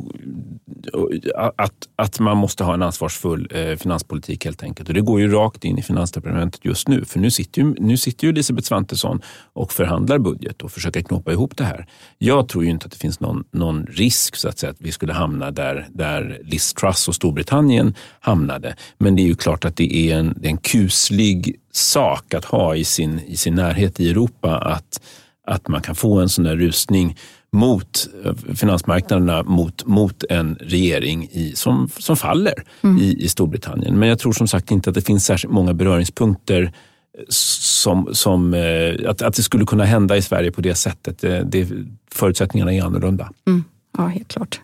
att, 1.35 1.73
att 1.95 2.19
man 2.19 2.37
måste 2.37 2.63
ha 2.63 2.73
en 2.73 2.81
ansvarsfull 2.81 3.47
eh, 3.51 3.75
finanspolitik 3.75 4.45
helt 4.45 4.63
enkelt. 4.63 4.89
Och 4.89 4.95
det 4.95 5.01
går 5.01 5.19
ju 5.19 5.31
rakt 5.31 5.65
in 5.65 5.77
i 5.77 5.81
finansdepartementet 5.81 6.65
just 6.65 6.87
nu. 6.87 7.05
För 7.05 7.19
nu 7.19 7.31
sitter 7.31 7.61
ju, 7.61 7.75
nu 7.79 7.97
sitter 7.97 8.27
ju 8.27 8.31
Elisabeth 8.31 8.67
Svantesson 8.67 9.21
och 9.53 9.73
förhandlar 9.73 10.19
budget 10.19 10.61
och 10.61 10.71
försöker 10.71 11.01
knåpa 11.01 11.31
ihop 11.31 11.57
det 11.57 11.63
här. 11.63 11.87
Jag 12.17 12.49
tror 12.49 12.63
ju 12.63 12.69
inte 12.69 12.85
att 12.85 12.91
det 12.91 12.97
finns 12.97 13.19
någon, 13.19 13.43
någon 13.51 13.85
risk 13.85 14.35
så 14.35 14.49
att, 14.49 14.59
säga, 14.59 14.71
att 14.71 14.81
vi 14.81 14.91
skulle 14.91 15.13
hamna 15.13 15.51
där, 15.51 15.87
där 15.89 16.41
Liz 16.43 16.73
Truss 16.73 17.07
och 17.07 17.15
Storbritannien 17.15 17.95
hamnade. 18.19 18.75
Men 18.97 19.15
det 19.15 19.21
är 19.21 19.27
ju 19.27 19.35
klart 19.35 19.65
att 19.65 19.75
det 19.75 19.95
är 19.95 20.17
en, 20.17 20.33
det 20.37 20.47
är 20.47 20.51
en 20.51 20.57
kuslig 20.57 21.55
sak 21.71 22.33
att 22.33 22.45
ha 22.45 22.75
i 22.75 22.83
sin, 22.83 23.19
i 23.19 23.37
sin 23.37 23.55
närhet 23.55 23.99
i 23.99 24.09
Europa 24.09 24.57
att, 24.57 25.01
att 25.47 25.67
man 25.67 25.81
kan 25.81 25.95
få 25.95 26.19
en 26.19 26.29
sån 26.29 26.43
där 26.43 26.55
rusning 26.55 27.17
mot 27.51 28.07
eh, 28.25 28.55
finansmarknaderna 28.55 29.43
mot, 29.43 29.85
mot 29.85 30.23
en 30.29 30.55
regering 30.55 31.29
i, 31.31 31.53
som, 31.55 31.89
som 31.97 32.17
faller 32.17 32.63
mm. 32.81 32.97
i, 32.97 33.23
i 33.23 33.27
Storbritannien. 33.27 33.99
Men 33.99 34.09
jag 34.09 34.19
tror 34.19 34.33
som 34.33 34.47
sagt 34.47 34.71
inte 34.71 34.89
att 34.89 34.93
det 34.93 35.01
finns 35.01 35.25
särskilt 35.25 35.53
många 35.53 35.73
beröringspunkter 35.73 36.63
eh, 36.63 37.23
som, 37.29 38.09
som 38.11 38.53
eh, 38.53 39.09
att, 39.09 39.21
att 39.21 39.35
det 39.35 39.43
skulle 39.43 39.65
kunna 39.65 39.85
hända 39.85 40.17
i 40.17 40.21
Sverige 40.21 40.51
på 40.51 40.61
det 40.61 40.75
sättet. 40.75 41.19
Det, 41.51 41.67
förutsättningarna 42.11 42.73
är 42.73 42.83
annorlunda. 42.83 43.31
Mm. 43.47 43.63
Ja, 43.97 44.07
helt 44.07 44.27
klart. 44.27 44.61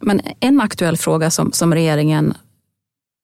Men 0.00 0.20
en 0.40 0.60
aktuell 0.60 0.96
fråga 0.96 1.30
som, 1.30 1.52
som 1.52 1.74
regeringen 1.74 2.34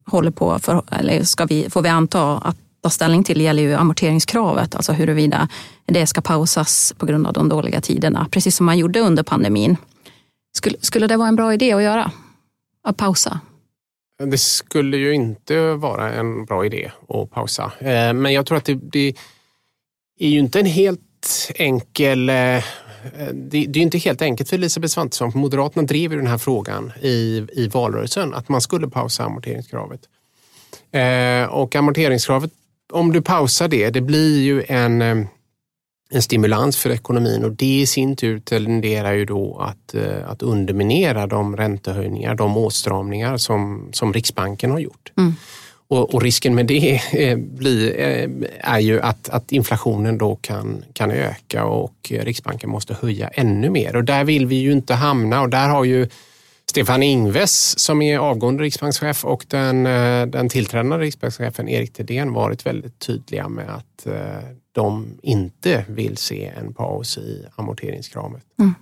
håller 0.07 0.31
på, 0.31 0.59
för, 0.59 0.83
eller 0.91 1.25
ska 1.25 1.45
vi, 1.45 1.71
får 1.71 1.83
vi 1.83 1.89
anta 1.89 2.39
att 2.39 2.57
ta 2.81 2.91
ställning 2.91 3.25
till 3.25 3.41
gäller 3.41 3.63
ju 3.63 3.75
amorteringskravet, 3.75 4.75
alltså 4.75 4.93
huruvida 4.93 5.49
det 5.87 6.07
ska 6.07 6.21
pausas 6.21 6.95
på 6.99 7.07
grund 7.07 7.27
av 7.27 7.33
de 7.33 7.49
dåliga 7.49 7.81
tiderna, 7.81 8.29
precis 8.31 8.57
som 8.57 8.67
man 8.67 8.79
gjorde 8.79 9.01
under 9.01 9.23
pandemin. 9.23 9.77
Skulle, 10.57 10.77
skulle 10.81 11.07
det 11.07 11.17
vara 11.17 11.29
en 11.29 11.37
bra 11.37 11.55
idé 11.55 11.73
att 11.73 11.83
göra? 11.83 12.13
Att 12.85 12.97
pausa? 12.97 13.41
Det 14.25 14.39
skulle 14.39 14.97
ju 14.97 15.15
inte 15.15 15.75
vara 15.75 16.13
en 16.13 16.45
bra 16.45 16.67
idé 16.67 16.91
att 17.09 17.31
pausa. 17.31 17.73
Eh, 17.79 18.13
men 18.13 18.33
jag 18.33 18.47
tror 18.47 18.59
att 18.59 18.65
det, 18.65 18.75
det 18.75 19.15
är 20.19 20.29
ju 20.29 20.39
inte 20.39 20.61
en 20.61 20.67
helt 20.67 21.51
enkel 21.55 22.29
eh, 22.29 22.65
det, 23.33 23.67
det 23.67 23.79
är 23.79 23.83
inte 23.83 23.99
helt 23.99 24.23
enkelt 24.23 24.49
för 24.49 24.57
Elisabeth 24.57 24.93
Svantesson. 24.93 25.33
För 25.33 25.39
Moderaterna 25.39 25.87
drev 25.87 26.13
ju 26.13 26.19
den 26.19 26.27
här 26.27 26.39
frågan 26.39 26.93
i, 27.01 27.47
i 27.53 27.69
valrörelsen, 27.69 28.35
att 28.35 28.49
man 28.49 28.61
skulle 28.61 28.89
pausa 28.89 29.25
amorteringskravet. 29.25 30.01
Eh, 30.93 31.45
och 31.45 31.77
amorteringskravet, 31.77 32.51
om 32.93 33.13
du 33.13 33.23
pausar 33.23 33.69
det, 33.69 33.91
det 33.91 34.01
blir 34.01 34.43
ju 34.43 34.65
en, 34.69 35.03
eh, 35.03 35.27
en 36.11 36.23
stimulans 36.23 36.77
för 36.77 36.91
ekonomin 36.91 37.45
och 37.45 37.53
det 37.53 37.81
i 37.81 37.87
sin 37.87 38.17
tur 38.17 38.41
tenderar 38.41 39.13
ju 39.13 39.25
då 39.25 39.59
att, 39.59 39.95
eh, 39.95 40.31
att 40.31 40.43
underminera 40.43 41.27
de 41.27 41.57
räntehöjningar, 41.57 42.35
de 42.35 42.57
åtstramningar 42.57 43.37
som, 43.37 43.89
som 43.93 44.13
Riksbanken 44.13 44.71
har 44.71 44.79
gjort. 44.79 45.13
Mm. 45.19 45.35
Och, 45.89 46.15
och, 46.15 46.23
risken 46.23 46.55
med 46.55 46.67
det 46.67 47.01
eh, 47.13 47.39
blir, 47.39 47.95
är 48.61 48.79
ju 48.79 49.01
att, 49.01 49.29
att 49.29 49.53
inflationen 49.53 50.19
då 50.19 50.37
kan, 50.37 50.85
kan 50.93 51.11
öka 51.11 51.65
och 51.65 51.95
Riksbanken 52.11 52.71
måste 52.71 52.97
höja 53.01 53.29
ännu 53.29 53.71
mer. 53.71 53.97
Och 53.97 54.05
där 54.05 54.25
vill 54.25 54.47
vi 54.47 54.57
ju 54.57 54.73
inte 54.73 54.95
hamna 54.95 55.41
och 55.41 55.49
där 55.49 55.69
har 55.69 55.85
ju 55.85 56.09
Stefan 56.71 57.03
Ingves 57.03 57.79
som 57.79 58.03
är 58.03 58.19
avgående 58.19 58.63
riksbankschef 58.63 59.25
och 59.25 59.47
den, 59.49 59.87
eh, 59.87 60.27
den 60.27 60.49
tillträdande 60.49 60.99
riksbankschefen 60.99 61.69
Erik 61.69 61.93
Thedéen 61.93 62.33
varit 62.33 62.67
väldigt 62.67 62.99
tydliga 62.99 63.49
med 63.49 63.71
att 63.71 64.07
eh, 64.07 64.15
de 64.73 65.07
inte 65.23 65.85
vill 65.89 66.17
se 66.17 66.47
en 66.47 66.75
paus 66.75 67.19
i 67.19 67.47
amorteringskravet. 67.57 68.43
Mm. 68.59 68.75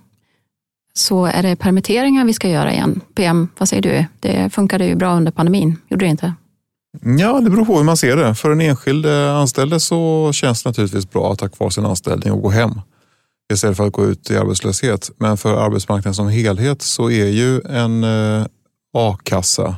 Så 0.93 1.25
är 1.25 1.43
det 1.43 1.55
permitteringar 1.55 2.25
vi 2.25 2.33
ska 2.33 2.49
göra 2.49 2.73
igen? 2.73 3.01
PM, 3.15 3.47
vad 3.57 3.69
säger 3.69 3.81
du? 3.81 4.05
Det 4.19 4.53
funkade 4.53 4.85
ju 4.85 4.95
bra 4.95 5.15
under 5.15 5.31
pandemin, 5.31 5.77
gjorde 5.87 6.05
det 6.05 6.09
inte? 6.09 6.33
Ja, 7.19 7.39
det 7.39 7.49
beror 7.49 7.65
på 7.65 7.77
hur 7.77 7.83
man 7.83 7.97
ser 7.97 8.15
det. 8.15 8.35
För 8.35 8.49
den 8.49 8.61
enskilde 8.61 9.31
anställde 9.31 9.79
så 9.79 10.31
känns 10.33 10.63
det 10.63 10.69
naturligtvis 10.69 11.09
bra 11.09 11.31
att 11.31 11.41
ha 11.41 11.49
kvar 11.49 11.69
sin 11.69 11.85
anställning 11.85 12.33
och 12.33 12.41
gå 12.41 12.49
hem 12.49 12.71
istället 13.53 13.77
för 13.77 13.87
att 13.87 13.93
gå 13.93 14.05
ut 14.05 14.31
i 14.31 14.37
arbetslöshet. 14.37 15.11
Men 15.17 15.37
för 15.37 15.65
arbetsmarknaden 15.65 16.15
som 16.15 16.27
helhet 16.27 16.81
så 16.81 17.09
är 17.11 17.25
ju 17.25 17.61
en 17.61 18.03
eh, 18.03 18.45
a-kassa 18.93 19.75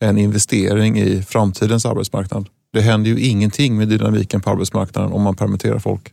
en 0.00 0.18
investering 0.18 0.98
i 0.98 1.22
framtidens 1.22 1.86
arbetsmarknad. 1.86 2.48
Det 2.72 2.80
händer 2.80 3.10
ju 3.10 3.20
ingenting 3.20 3.76
med 3.76 3.88
dynamiken 3.88 4.40
på 4.40 4.50
arbetsmarknaden 4.50 5.12
om 5.12 5.22
man 5.22 5.36
permitterar 5.36 5.78
folk. 5.78 6.12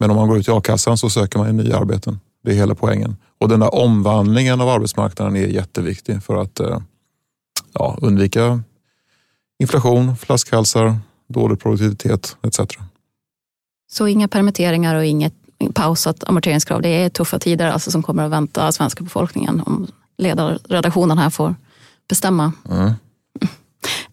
Men 0.00 0.10
om 0.10 0.16
man 0.16 0.28
går 0.28 0.38
ut 0.38 0.48
i 0.48 0.50
a-kassan 0.50 0.98
så 0.98 1.10
söker 1.10 1.38
man 1.38 1.48
ju 1.48 1.52
nya 1.52 1.76
arbeten. 1.76 2.20
Det 2.44 2.50
är 2.50 2.54
hela 2.54 2.74
poängen. 2.74 3.16
Och 3.38 3.48
den 3.48 3.60
där 3.60 3.74
omvandlingen 3.74 4.60
av 4.60 4.68
arbetsmarknaden 4.68 5.36
är 5.36 5.46
jätteviktig 5.46 6.22
för 6.22 6.36
att 6.36 6.60
eh, 6.60 6.80
ja, 7.72 7.98
undvika 8.00 8.62
inflation, 9.58 10.16
flaskhalsar, 10.16 10.98
dålig 11.28 11.60
produktivitet 11.60 12.36
etc. 12.42 12.60
Så 13.90 14.06
inga 14.06 14.28
permitteringar 14.28 14.94
och 14.94 15.04
inget 15.04 15.34
pausat 15.74 16.24
amorteringskrav. 16.24 16.82
Det 16.82 16.88
är 16.88 17.08
tuffa 17.08 17.38
tider 17.38 17.70
alltså 17.70 17.90
som 17.90 18.02
kommer 18.02 18.24
att 18.24 18.30
vänta 18.30 18.72
svenska 18.72 19.04
befolkningen 19.04 19.62
om 19.66 19.86
ledarredaktionen 20.18 21.18
här 21.18 21.30
får 21.30 21.54
bestämma. 22.08 22.52
Mm. 22.70 22.92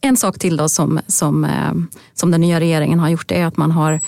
En 0.02 0.18
sak 0.18 0.40
till 0.40 0.58
då 0.58 0.70
som, 0.70 1.00
som, 1.08 1.46
eh, 1.46 1.74
som 2.14 2.32
den 2.32 2.42
nya 2.42 2.60
regeringen 2.60 3.00
har 3.00 3.10
gjort 3.10 3.32
är 3.32 3.46
att 3.46 3.58
man 3.58 3.72
har 3.72 4.02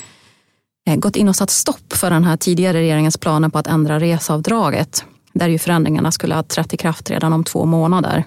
eh, 0.86 0.96
gått 0.96 1.16
in 1.16 1.28
och 1.28 1.36
satt 1.36 1.50
stopp 1.50 1.92
för 1.92 2.10
den 2.10 2.24
här 2.24 2.36
tidigare 2.36 2.78
regeringens 2.78 3.18
planer 3.18 3.48
på 3.48 3.58
att 3.58 3.66
ändra 3.66 3.98
reseavdraget. 4.00 5.04
Där 5.32 5.48
ju 5.48 5.58
förändringarna 5.58 6.12
skulle 6.12 6.34
ha 6.34 6.42
trätt 6.42 6.74
i 6.74 6.76
kraft 6.76 7.10
redan 7.10 7.32
om 7.32 7.44
två 7.44 7.64
månader. 7.64 8.24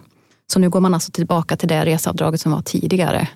Så 0.54 0.60
nu 0.60 0.70
går 0.70 0.80
man 0.80 0.94
alltså 0.94 1.12
tillbaka 1.12 1.58
till 1.58 1.68
det 1.68 1.86
reseavdraget 1.86 2.42
som 2.42 2.52
var 2.52 2.62
tidigare. 2.62 3.28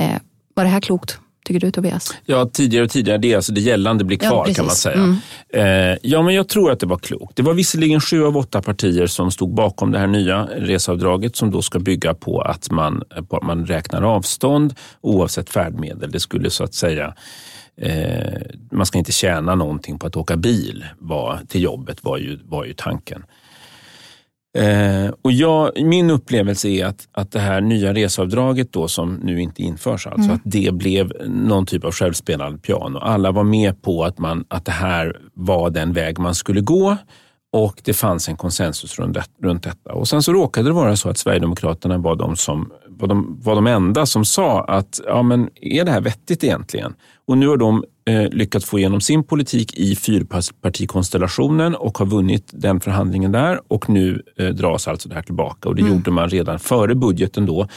Eh, 0.00 0.20
var 0.54 0.64
det 0.64 0.70
här 0.70 0.80
klokt? 0.80 1.18
Tycker 1.46 1.60
du 1.60 1.70
Tobias? 1.70 2.14
Ja, 2.24 2.50
tidigare 2.52 2.84
och 2.84 2.90
tidigare. 2.90 3.18
Det, 3.18 3.32
är 3.32 3.36
alltså 3.36 3.52
det 3.52 3.60
gällande 3.60 4.04
blir 4.04 4.18
kvar 4.18 4.44
ja, 4.48 4.54
kan 4.54 4.66
man 4.66 4.74
säga. 4.74 4.94
Mm. 4.94 5.16
Eh, 5.92 5.98
ja, 6.02 6.22
men 6.22 6.34
jag 6.34 6.48
tror 6.48 6.70
att 6.70 6.80
det 6.80 6.86
var 6.86 6.98
klokt. 6.98 7.36
Det 7.36 7.42
var 7.42 7.54
visserligen 7.54 8.00
sju 8.00 8.24
av 8.24 8.36
åtta 8.36 8.62
partier 8.62 9.06
som 9.06 9.30
stod 9.30 9.54
bakom 9.54 9.92
det 9.92 9.98
här 9.98 10.06
nya 10.06 10.44
reseavdraget 10.44 11.36
som 11.36 11.50
då 11.50 11.62
ska 11.62 11.78
bygga 11.78 12.14
på 12.14 12.40
att 12.40 12.70
man, 12.70 13.02
på 13.28 13.36
att 13.36 13.42
man 13.42 13.66
räknar 13.66 14.02
avstånd 14.02 14.74
oavsett 15.00 15.50
färdmedel. 15.50 16.10
Det 16.10 16.20
skulle 16.20 16.50
så 16.50 16.64
att 16.64 16.74
säga 16.74 17.14
eh, 17.80 18.40
man 18.72 18.86
ska 18.86 18.98
inte 18.98 19.12
tjäna 19.12 19.54
någonting 19.54 19.98
på 19.98 20.06
att 20.06 20.16
åka 20.16 20.36
bil 20.36 20.84
var, 20.98 21.40
till 21.48 21.62
jobbet 21.62 22.04
var 22.04 22.18
ju, 22.18 22.38
var 22.44 22.64
ju 22.64 22.72
tanken. 22.72 23.24
Eh, 24.56 25.10
och 25.22 25.32
jag, 25.32 25.82
min 25.84 26.10
upplevelse 26.10 26.68
är 26.68 26.86
att, 26.86 27.08
att 27.12 27.32
det 27.32 27.38
här 27.38 27.60
nya 27.60 27.92
reseavdraget 27.92 28.72
då 28.72 28.88
som 28.88 29.14
nu 29.14 29.40
inte 29.40 29.62
införs, 29.62 30.06
alltså 30.06 30.24
mm. 30.24 30.34
att 30.34 30.40
det 30.44 30.74
blev 30.74 31.12
någon 31.28 31.66
typ 31.66 31.84
av 31.84 31.92
självspelande 31.92 32.58
piano. 32.58 32.98
Alla 32.98 33.32
var 33.32 33.44
med 33.44 33.82
på 33.82 34.04
att, 34.04 34.18
man, 34.18 34.44
att 34.48 34.64
det 34.64 34.72
här 34.72 35.20
var 35.34 35.70
den 35.70 35.92
väg 35.92 36.18
man 36.18 36.34
skulle 36.34 36.60
gå 36.60 36.96
och 37.52 37.80
det 37.84 37.92
fanns 37.92 38.28
en 38.28 38.36
konsensus 38.36 38.98
runt, 38.98 39.14
det, 39.14 39.24
runt 39.42 39.62
detta. 39.62 39.92
Och 39.92 40.08
Sen 40.08 40.22
så 40.22 40.32
råkade 40.32 40.68
det 40.68 40.72
vara 40.72 40.96
så 40.96 41.08
att 41.08 41.18
Sverigedemokraterna 41.18 41.98
var 41.98 42.16
de, 42.16 42.36
som, 42.36 42.72
var 42.88 43.08
de, 43.08 43.40
var 43.42 43.54
de 43.54 43.66
enda 43.66 44.06
som 44.06 44.24
sa 44.24 44.64
att 44.64 45.00
ja, 45.06 45.22
men 45.22 45.50
är 45.60 45.84
det 45.84 45.90
här 45.90 46.00
vettigt 46.00 46.44
egentligen? 46.44 46.94
Och 47.26 47.38
nu 47.38 47.48
har 47.48 47.56
de 47.56 47.84
lyckats 48.30 48.64
få 48.64 48.78
igenom 48.78 49.00
sin 49.00 49.24
politik 49.24 49.74
i 49.74 49.96
fyrpartikonstellationen 49.96 51.74
och 51.74 51.98
har 51.98 52.06
vunnit 52.06 52.50
den 52.52 52.80
förhandlingen 52.80 53.32
där 53.32 53.60
och 53.68 53.88
nu 53.88 54.22
eh, 54.38 54.48
dras 54.48 54.88
alltså 54.88 55.08
det 55.08 55.14
här 55.14 55.22
tillbaka. 55.22 55.68
Och 55.68 55.74
Det 55.74 55.82
mm. 55.82 55.94
gjorde 55.94 56.10
man 56.10 56.28
redan 56.28 56.58
före 56.58 56.94
budgeten 56.94 57.46
då. 57.46 57.68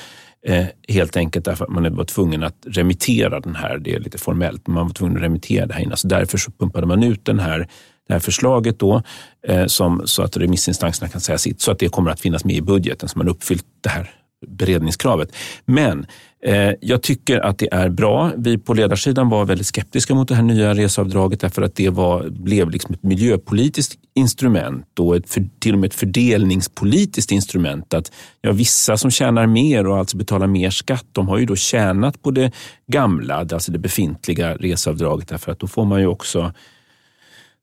Eh, 0.47 0.65
helt 0.87 1.17
enkelt 1.17 1.45
därför 1.45 1.65
att 1.65 1.71
man 1.71 1.95
var 1.95 2.03
tvungen 2.03 2.43
att 2.43 2.55
remittera 2.67 3.39
den 3.39 3.55
här, 3.55 3.77
det 3.77 3.93
är 3.95 3.99
lite 3.99 4.17
formellt, 4.17 4.67
men 4.67 4.73
man 4.73 4.87
var 4.87 4.93
tvungen 4.93 5.17
att 5.17 5.23
remittera 5.23 5.65
det 5.65 5.73
här 5.73 5.81
innan. 5.81 5.97
Så 5.97 6.07
därför 6.07 6.37
så 6.37 6.51
pumpade 6.51 6.87
man 6.87 7.03
ut 7.03 7.25
den 7.25 7.39
här 7.39 7.67
det 8.07 8.13
här 8.13 8.19
förslaget 8.19 8.79
då, 8.79 9.01
eh, 9.47 9.65
som, 9.65 10.01
så 10.05 10.23
att 10.23 10.37
remissinstanserna 10.37 11.09
kan 11.09 11.21
säga 11.21 11.37
sitt, 11.37 11.61
så 11.61 11.71
att 11.71 11.79
det 11.79 11.89
kommer 11.89 12.11
att 12.11 12.19
finnas 12.19 12.45
med 12.45 12.55
i 12.55 12.61
budgeten, 12.61 13.09
så 13.09 13.17
man 13.17 13.27
uppfyllt 13.27 13.65
det 13.81 13.89
här 13.89 14.11
beredningskravet. 14.47 15.35
Men 15.65 16.05
eh, 16.43 16.71
jag 16.81 17.01
tycker 17.01 17.39
att 17.39 17.57
det 17.57 17.73
är 17.73 17.89
bra. 17.89 18.31
Vi 18.37 18.57
på 18.57 18.73
ledarsidan 18.73 19.29
var 19.29 19.45
väldigt 19.45 19.67
skeptiska 19.67 20.15
mot 20.15 20.27
det 20.27 20.35
här 20.35 20.43
nya 20.43 20.73
reseavdraget 20.73 21.39
därför 21.39 21.61
att 21.61 21.75
det 21.75 21.89
var, 21.89 22.29
blev 22.29 22.69
liksom 22.69 22.93
ett 22.93 23.03
miljöpolitiskt 23.03 23.99
instrument 24.15 24.99
och 24.99 25.15
ett 25.15 25.29
för, 25.29 25.47
till 25.59 25.73
och 25.73 25.79
med 25.79 25.87
ett 25.87 25.93
fördelningspolitiskt 25.93 27.31
instrument. 27.31 27.93
Att 27.93 28.11
ja, 28.41 28.51
Vissa 28.51 28.97
som 28.97 29.11
tjänar 29.11 29.47
mer 29.47 29.87
och 29.87 29.97
alltså 29.97 30.17
betalar 30.17 30.47
mer 30.47 30.69
skatt, 30.69 31.05
de 31.11 31.27
har 31.27 31.37
ju 31.37 31.45
då 31.45 31.55
tjänat 31.55 32.21
på 32.21 32.31
det 32.31 32.51
gamla, 32.87 33.35
alltså 33.35 33.71
det 33.71 33.79
befintliga 33.79 34.55
reseavdraget 34.55 35.27
därför 35.27 35.51
att 35.51 35.59
då 35.59 35.67
får 35.67 35.85
man 35.85 35.99
ju 35.99 36.07
också 36.07 36.53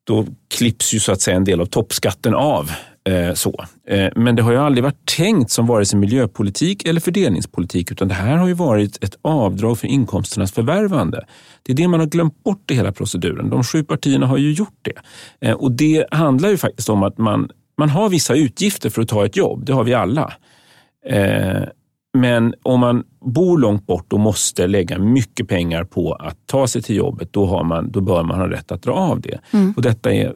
då 0.07 0.27
klipps 0.49 0.95
ju 0.95 1.01
så 1.01 1.13
att 1.13 1.21
säga 1.21 1.37
en 1.37 1.45
del 1.45 1.61
av 1.61 1.67
toppskatten 1.67 2.35
av. 2.35 2.71
Eh, 3.07 3.35
så. 3.35 3.65
Eh, 3.89 4.09
men 4.17 4.37
det 4.37 4.43
har 4.43 4.53
ju 4.53 4.59
aldrig 4.59 4.85
varit 4.85 5.17
tänkt 5.17 5.51
som 5.51 5.67
vare 5.67 5.85
sig 5.85 5.99
miljöpolitik 5.99 6.87
eller 6.87 7.01
fördelningspolitik, 7.01 7.93
utan 7.93 8.09
det 8.09 8.15
här 8.15 8.37
har 8.37 8.49
ju 8.49 8.55
varit 8.55 9.05
ett 9.05 9.17
avdrag 9.23 9.79
för 9.79 9.87
inkomsternas 9.87 10.53
förvärvande. 10.53 11.27
Det 11.63 11.73
är 11.73 11.77
det 11.77 11.89
man 11.89 12.01
har 12.01 12.07
glömt 12.07 12.45
bort 12.45 12.71
i 12.71 12.75
hela 12.75 12.93
proceduren. 12.93 13.51
De 13.51 13.65
sju 13.65 13.85
partierna 13.85 14.27
har 14.27 14.37
ju 14.37 14.53
gjort 14.53 14.79
det. 14.83 14.93
Eh, 15.49 15.55
och 15.55 15.73
det 15.73 16.07
handlar 16.11 16.49
ju 16.49 16.57
faktiskt 16.57 16.89
om 16.89 17.03
att 17.03 17.19
man, 17.19 17.51
man 17.79 17.89
har 17.89 18.09
vissa 18.09 18.35
utgifter 18.35 18.91
för 18.91 19.03
att 19.03 19.09
ta 19.09 19.27
ett 19.27 19.37
jobb. 19.37 19.67
Det 19.67 19.73
har 19.73 19.85
vi 19.85 19.95
alla. 19.95 20.33
Men 22.19 22.55
om 22.63 22.81
man 22.81 23.05
bor 23.25 23.59
långt 23.59 23.87
bort 23.87 24.13
och 24.13 24.21
måste 24.21 24.67
lägga 24.67 24.99
mycket 24.99 25.49
pengar 25.49 25.85
på 25.85 26.13
att 26.13 26.37
ta 26.47 26.67
sig 26.67 26.83
till 26.83 26.97
jobbet, 26.97 27.33
då, 27.33 27.47
har 27.47 27.65
man, 27.65 27.91
då 27.91 28.01
bör 28.01 28.23
man 28.23 28.39
ha 28.39 28.51
rätt 28.51 28.73
att 28.73 28.83
dra 28.83 28.93
av 28.93 29.21
det. 29.21 29.39
Mm. 29.53 29.75
Och 29.77 29.83
detta 29.83 30.13
är 30.13 30.35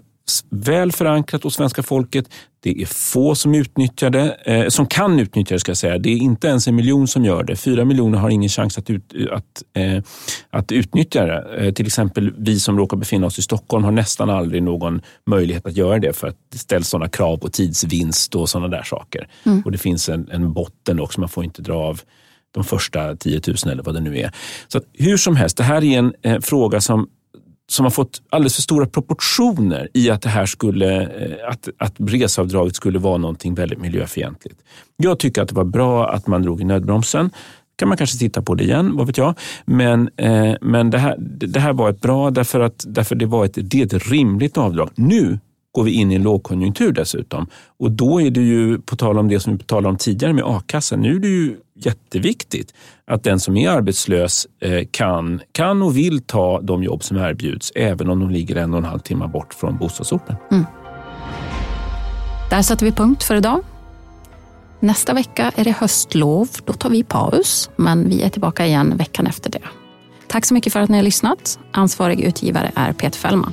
väl 0.50 0.92
förankrat 0.92 1.42
hos 1.42 1.54
svenska 1.54 1.82
folket. 1.82 2.28
Det 2.62 2.82
är 2.82 2.86
få 2.86 3.34
som 3.34 3.54
utnyttjar 3.54 4.10
det, 4.10 4.32
eh, 4.32 4.68
som 4.68 4.86
kan 4.86 5.20
utnyttja 5.20 5.54
det. 5.54 5.58
ska 5.60 5.70
jag 5.70 5.76
säga. 5.76 5.98
Det 5.98 6.08
är 6.08 6.16
inte 6.16 6.48
ens 6.48 6.68
en 6.68 6.74
miljon 6.74 7.08
som 7.08 7.24
gör 7.24 7.44
det. 7.44 7.56
Fyra 7.56 7.84
miljoner 7.84 8.18
har 8.18 8.30
ingen 8.30 8.48
chans 8.48 8.78
att, 8.78 8.90
ut, 8.90 9.14
att, 9.32 9.62
eh, 9.76 10.02
att 10.50 10.72
utnyttja 10.72 11.26
det. 11.26 11.66
Eh, 11.66 11.72
till 11.72 11.86
exempel 11.86 12.32
vi 12.38 12.60
som 12.60 12.78
råkar 12.78 12.96
befinna 12.96 13.26
oss 13.26 13.38
i 13.38 13.42
Stockholm 13.42 13.84
har 13.84 13.92
nästan 13.92 14.30
aldrig 14.30 14.62
någon 14.62 15.00
möjlighet 15.26 15.66
att 15.66 15.76
göra 15.76 15.98
det 15.98 16.12
för 16.12 16.28
att 16.28 16.36
det 16.52 16.58
ställs 16.58 16.88
sådana 16.88 17.08
krav 17.08 17.36
på 17.36 17.48
tidsvinst 17.48 18.34
och 18.34 18.48
sådana 18.48 18.68
där 18.68 18.82
saker. 18.82 19.28
Mm. 19.46 19.62
Och 19.64 19.72
Det 19.72 19.78
finns 19.78 20.08
en, 20.08 20.28
en 20.30 20.52
botten 20.52 21.00
också, 21.00 21.20
man 21.20 21.28
får 21.28 21.44
inte 21.44 21.62
dra 21.62 21.76
av 21.76 22.00
de 22.52 22.64
första 22.64 23.16
10 23.16 23.40
000 23.46 23.56
eller 23.72 23.82
vad 23.82 23.94
det 23.94 24.00
nu 24.00 24.18
är. 24.18 24.32
Så 24.68 24.80
Hur 24.92 25.16
som 25.16 25.36
helst, 25.36 25.56
det 25.56 25.62
här 25.62 25.84
är 25.84 25.98
en 25.98 26.14
eh, 26.22 26.40
fråga 26.40 26.80
som 26.80 27.08
som 27.70 27.84
har 27.84 27.90
fått 27.90 28.22
alldeles 28.30 28.54
för 28.54 28.62
stora 28.62 28.86
proportioner 28.86 29.88
i 29.94 30.10
att 30.10 30.22
det 30.22 30.28
här 30.28 30.46
skulle, 30.46 31.02
eh, 31.02 31.48
att, 31.48 31.68
att 31.78 31.94
reseavdraget 31.98 32.76
skulle 32.76 32.98
vara 32.98 33.16
någonting 33.16 33.54
väldigt 33.54 33.78
miljöfientligt. 33.78 34.56
Jag 34.96 35.18
tycker 35.18 35.42
att 35.42 35.48
det 35.48 35.54
var 35.54 35.64
bra 35.64 36.10
att 36.10 36.26
man 36.26 36.42
drog 36.42 36.60
i 36.60 36.64
nödbromsen. 36.64 37.30
kan 37.76 37.88
man 37.88 37.96
kanske 37.96 38.18
titta 38.18 38.42
på 38.42 38.54
det 38.54 38.64
igen, 38.64 38.96
vad 38.96 39.06
vet 39.06 39.18
jag. 39.18 39.34
Men, 39.64 40.10
eh, 40.16 40.54
men 40.60 40.90
det, 40.90 40.98
här, 40.98 41.16
det 41.18 41.60
här 41.60 41.72
var 41.72 41.90
ett 41.90 42.00
bra 42.00 42.30
därför 42.30 42.60
att 42.60 42.84
därför 42.86 43.14
det 43.14 43.26
var 43.26 43.44
ett, 43.44 43.58
det 43.62 43.80
är 43.80 43.86
ett 43.86 44.10
rimligt 44.10 44.58
avdrag. 44.58 44.90
Nu 44.94 45.38
går 45.72 45.84
vi 45.84 45.92
in 45.92 46.12
i 46.12 46.14
en 46.14 46.22
lågkonjunktur 46.22 46.92
dessutom. 46.92 47.46
Och 47.78 47.90
då 47.92 48.20
är 48.20 48.30
det 48.30 48.40
ju, 48.40 48.78
på 48.78 48.96
tal 48.96 49.18
om 49.18 49.28
det 49.28 49.40
som 49.40 49.56
vi 49.56 49.64
talade 49.64 49.88
om 49.88 49.96
tidigare 49.96 50.32
med 50.32 50.44
a-kassan, 50.44 51.00
nu 51.00 51.16
är 51.16 51.20
det 51.20 51.28
ju 51.28 51.56
jätteviktigt 51.74 52.74
att 53.06 53.22
den 53.22 53.40
som 53.40 53.56
är 53.56 53.70
arbetslös 53.70 54.46
eh, 54.60 54.86
kan, 54.90 55.40
kan 55.52 55.82
och 55.82 55.96
vill 55.96 56.22
ta 56.22 56.60
de 56.60 56.82
jobb 56.82 57.02
som 57.02 57.16
erbjuds, 57.16 57.72
även 57.74 58.10
om 58.10 58.20
de 58.20 58.30
ligger 58.30 58.56
en 58.56 58.72
och 58.72 58.78
en 58.78 58.84
halv 58.84 58.98
timme 58.98 59.26
bort 59.26 59.54
från 59.54 59.78
bostadsorten. 59.78 60.36
Mm. 60.50 60.64
Där 62.50 62.62
sätter 62.62 62.86
vi 62.86 62.92
punkt 62.92 63.22
för 63.22 63.36
idag. 63.36 63.60
Nästa 64.80 65.14
vecka 65.14 65.52
är 65.56 65.64
det 65.64 65.70
höstlov. 65.70 66.48
Då 66.64 66.72
tar 66.72 66.90
vi 66.90 67.04
paus, 67.04 67.70
men 67.76 68.08
vi 68.08 68.22
är 68.22 68.28
tillbaka 68.28 68.66
igen 68.66 68.96
veckan 68.96 69.26
efter 69.26 69.50
det. 69.50 69.62
Tack 70.26 70.44
så 70.44 70.54
mycket 70.54 70.72
för 70.72 70.80
att 70.80 70.90
ni 70.90 70.96
har 70.96 71.04
lyssnat. 71.04 71.58
Ansvarig 71.72 72.20
utgivare 72.20 72.72
är 72.74 72.92
Peter 72.92 73.18
Fällman. 73.18 73.52